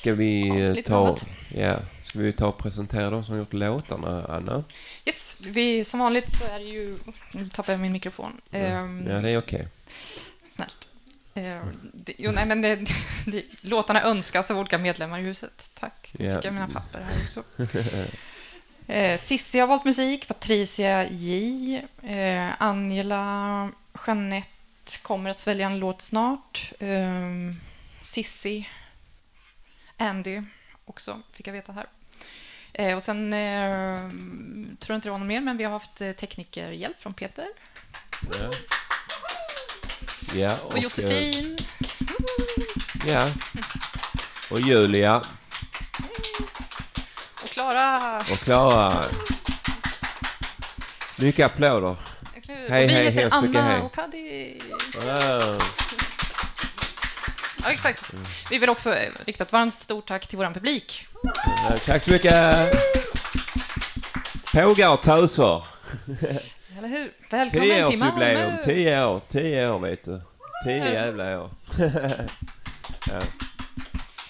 Ska 0.00 0.14
vi 0.14 0.50
lite 0.74 0.88
ta, 0.90 1.06
annat. 1.06 1.24
ja, 1.54 1.78
ska 2.04 2.18
vi 2.18 2.32
ta 2.32 2.46
och 2.46 2.58
presentera 2.58 3.10
de 3.10 3.24
som 3.24 3.38
gjort 3.38 3.52
låtarna, 3.52 4.24
Anna? 4.28 4.64
Yes, 5.04 5.36
vi, 5.40 5.84
som 5.84 6.00
vanligt 6.00 6.30
så 6.38 6.44
är 6.44 6.58
det 6.58 6.64
ju... 6.64 6.98
Nu 7.32 7.48
tappar 7.48 7.72
jag 7.72 7.80
min 7.80 7.92
mikrofon. 7.92 8.40
Ehm, 8.52 9.06
Ja, 9.10 9.20
det 9.20 9.30
är 9.30 9.38
okej. 9.38 9.68
Snällt. 10.48 10.88
Ehm, 11.34 11.80
det, 11.94 12.12
jo, 12.18 12.32
nej, 12.32 12.46
men 12.46 12.62
det, 12.62 12.76
det, 13.26 13.42
låtarna 13.60 14.02
önskas 14.02 14.50
av 14.50 14.58
olika 14.58 14.78
medlemmar 14.78 15.18
i 15.18 15.22
huset. 15.22 15.70
Tack. 15.80 16.10
Nu 16.18 16.26
Ja. 16.26 16.36
fick 16.36 16.44
jag 16.44 16.54
mina 16.54 16.68
papper 16.68 17.00
här 17.00 17.14
också. 17.24 17.42
Eh, 18.90 19.20
Sissi 19.20 19.58
har 19.58 19.66
valt 19.66 19.84
musik, 19.84 20.28
Patricia 20.28 21.08
J. 21.10 21.82
Eh, 22.02 22.62
Angela 22.62 23.70
Jeanette 24.06 24.48
kommer 25.02 25.30
att 25.30 25.38
svälja 25.38 25.66
en 25.66 25.78
låt 25.78 26.02
snart. 26.02 26.72
Eh, 26.78 27.08
Sissi, 28.02 28.68
Andy 29.98 30.42
också, 30.84 31.20
fick 31.32 31.46
jag 31.46 31.52
veta 31.52 31.72
här. 31.72 31.86
Eh, 32.72 32.96
och 32.96 33.02
sen 33.02 33.32
eh, 33.32 33.98
tror 34.78 34.94
jag 34.94 34.96
inte 34.96 35.08
det 35.08 35.10
var 35.10 35.18
någon 35.18 35.28
mer, 35.28 35.40
men 35.40 35.56
vi 35.56 35.64
har 35.64 35.72
haft 35.72 36.00
eh, 36.00 36.12
teknikerhjälp 36.12 37.00
från 37.00 37.14
Peter 37.14 37.46
Ja. 38.32 38.50
Ja, 40.34 40.56
och, 40.64 40.76
eh, 40.76 40.82
Josefin. 40.82 41.58
Ja. 43.06 43.30
Och 44.50 44.60
Julia 44.60 45.22
Och 47.42 47.48
Klara. 47.50 48.18
och 48.18 48.38
Klara. 48.38 49.04
Mycket 51.18 51.46
applåder. 51.46 51.96
Hej, 52.46 52.64
och 52.66 52.70
hej, 52.70 53.10
hemskt 53.10 53.42
mycket 53.42 53.60
Anna 53.60 53.70
hej. 53.70 53.80
och 53.80 53.92
Paddy. 53.92 54.60
Wow. 54.94 55.62
Ja, 57.68 57.72
exakt. 57.72 58.10
Vi 58.50 58.58
vill 58.58 58.70
också 58.70 58.94
rikta 59.24 59.44
ett 59.44 59.52
varmt 59.52 59.74
stort 59.74 60.08
tack 60.08 60.26
till 60.26 60.38
vår 60.38 60.44
publik. 60.54 61.06
Tack 61.86 62.02
så 62.02 62.10
mycket. 62.10 62.74
Pågar 64.52 64.92
och 64.92 65.02
töser. 65.02 65.64
Eller 66.78 66.88
hur? 66.88 67.12
Välkommen 67.30 67.90
till 67.90 67.98
Malmö. 67.98 68.64
Tio 68.64 69.04
år. 69.04 69.20
Tio 69.30 69.70
år 69.70 69.78
vet 69.78 70.04
du. 70.04 70.20
Tio 70.64 70.92
jävla 70.92 71.42
år. 71.42 71.50
ja. 73.06 73.20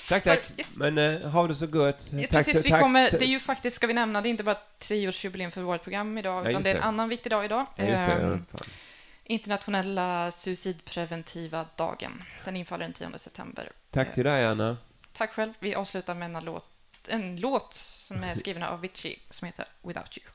Tack, 0.09 0.24
tack. 0.24 0.41
Men 0.76 0.99
eh, 0.99 1.28
ha 1.28 1.47
det 1.47 1.55
så 1.55 1.66
gott. 1.66 2.11
Tack, 2.11 2.30
Precis, 2.30 2.66
vi 2.66 2.70
tack. 2.70 2.80
kommer, 2.80 3.11
det 3.11 3.24
är 3.24 3.28
ju 3.28 3.41
faktiskt, 3.41 3.76
ska 3.76 3.86
vi 3.86 3.95
nämna, 3.95 4.20
det 4.20 4.28
är 4.28 4.30
inte 4.30 4.45
bara 4.45 4.59
tioårsjubileum 4.78 5.51
för 5.51 5.61
vårt 5.61 5.82
program 5.82 6.18
idag, 6.18 6.45
Ja, 6.47 6.51
utan 6.51 6.62
det 6.62 6.70
är 6.70 6.74
en 6.74 6.82
annan 6.82 7.09
viktig 7.09 7.32
dag 7.32 7.45
idag. 7.45 7.66
Ja, 7.76 8.39
Internationella 9.31 10.31
suicidpreventiva 10.31 11.66
dagen. 11.76 12.22
Den 12.45 12.57
infaller 12.57 12.85
den 12.85 12.93
10 12.93 13.18
september. 13.18 13.72
Tack 13.91 14.14
till 14.14 14.24
dig, 14.24 14.47
Anna. 14.47 14.76
Tack 15.12 15.33
själv. 15.33 15.53
Vi 15.59 15.74
avslutar 15.74 16.14
med 16.14 16.37
en 16.37 16.45
låt, 16.45 16.64
en 17.09 17.37
låt 17.37 17.74
som 17.74 18.22
är 18.22 18.35
skriven 18.35 18.62
av 18.62 18.74
Avicii 18.74 19.22
som 19.31 19.47
heter 19.47 19.66
Without 19.83 20.18
You. 20.18 20.26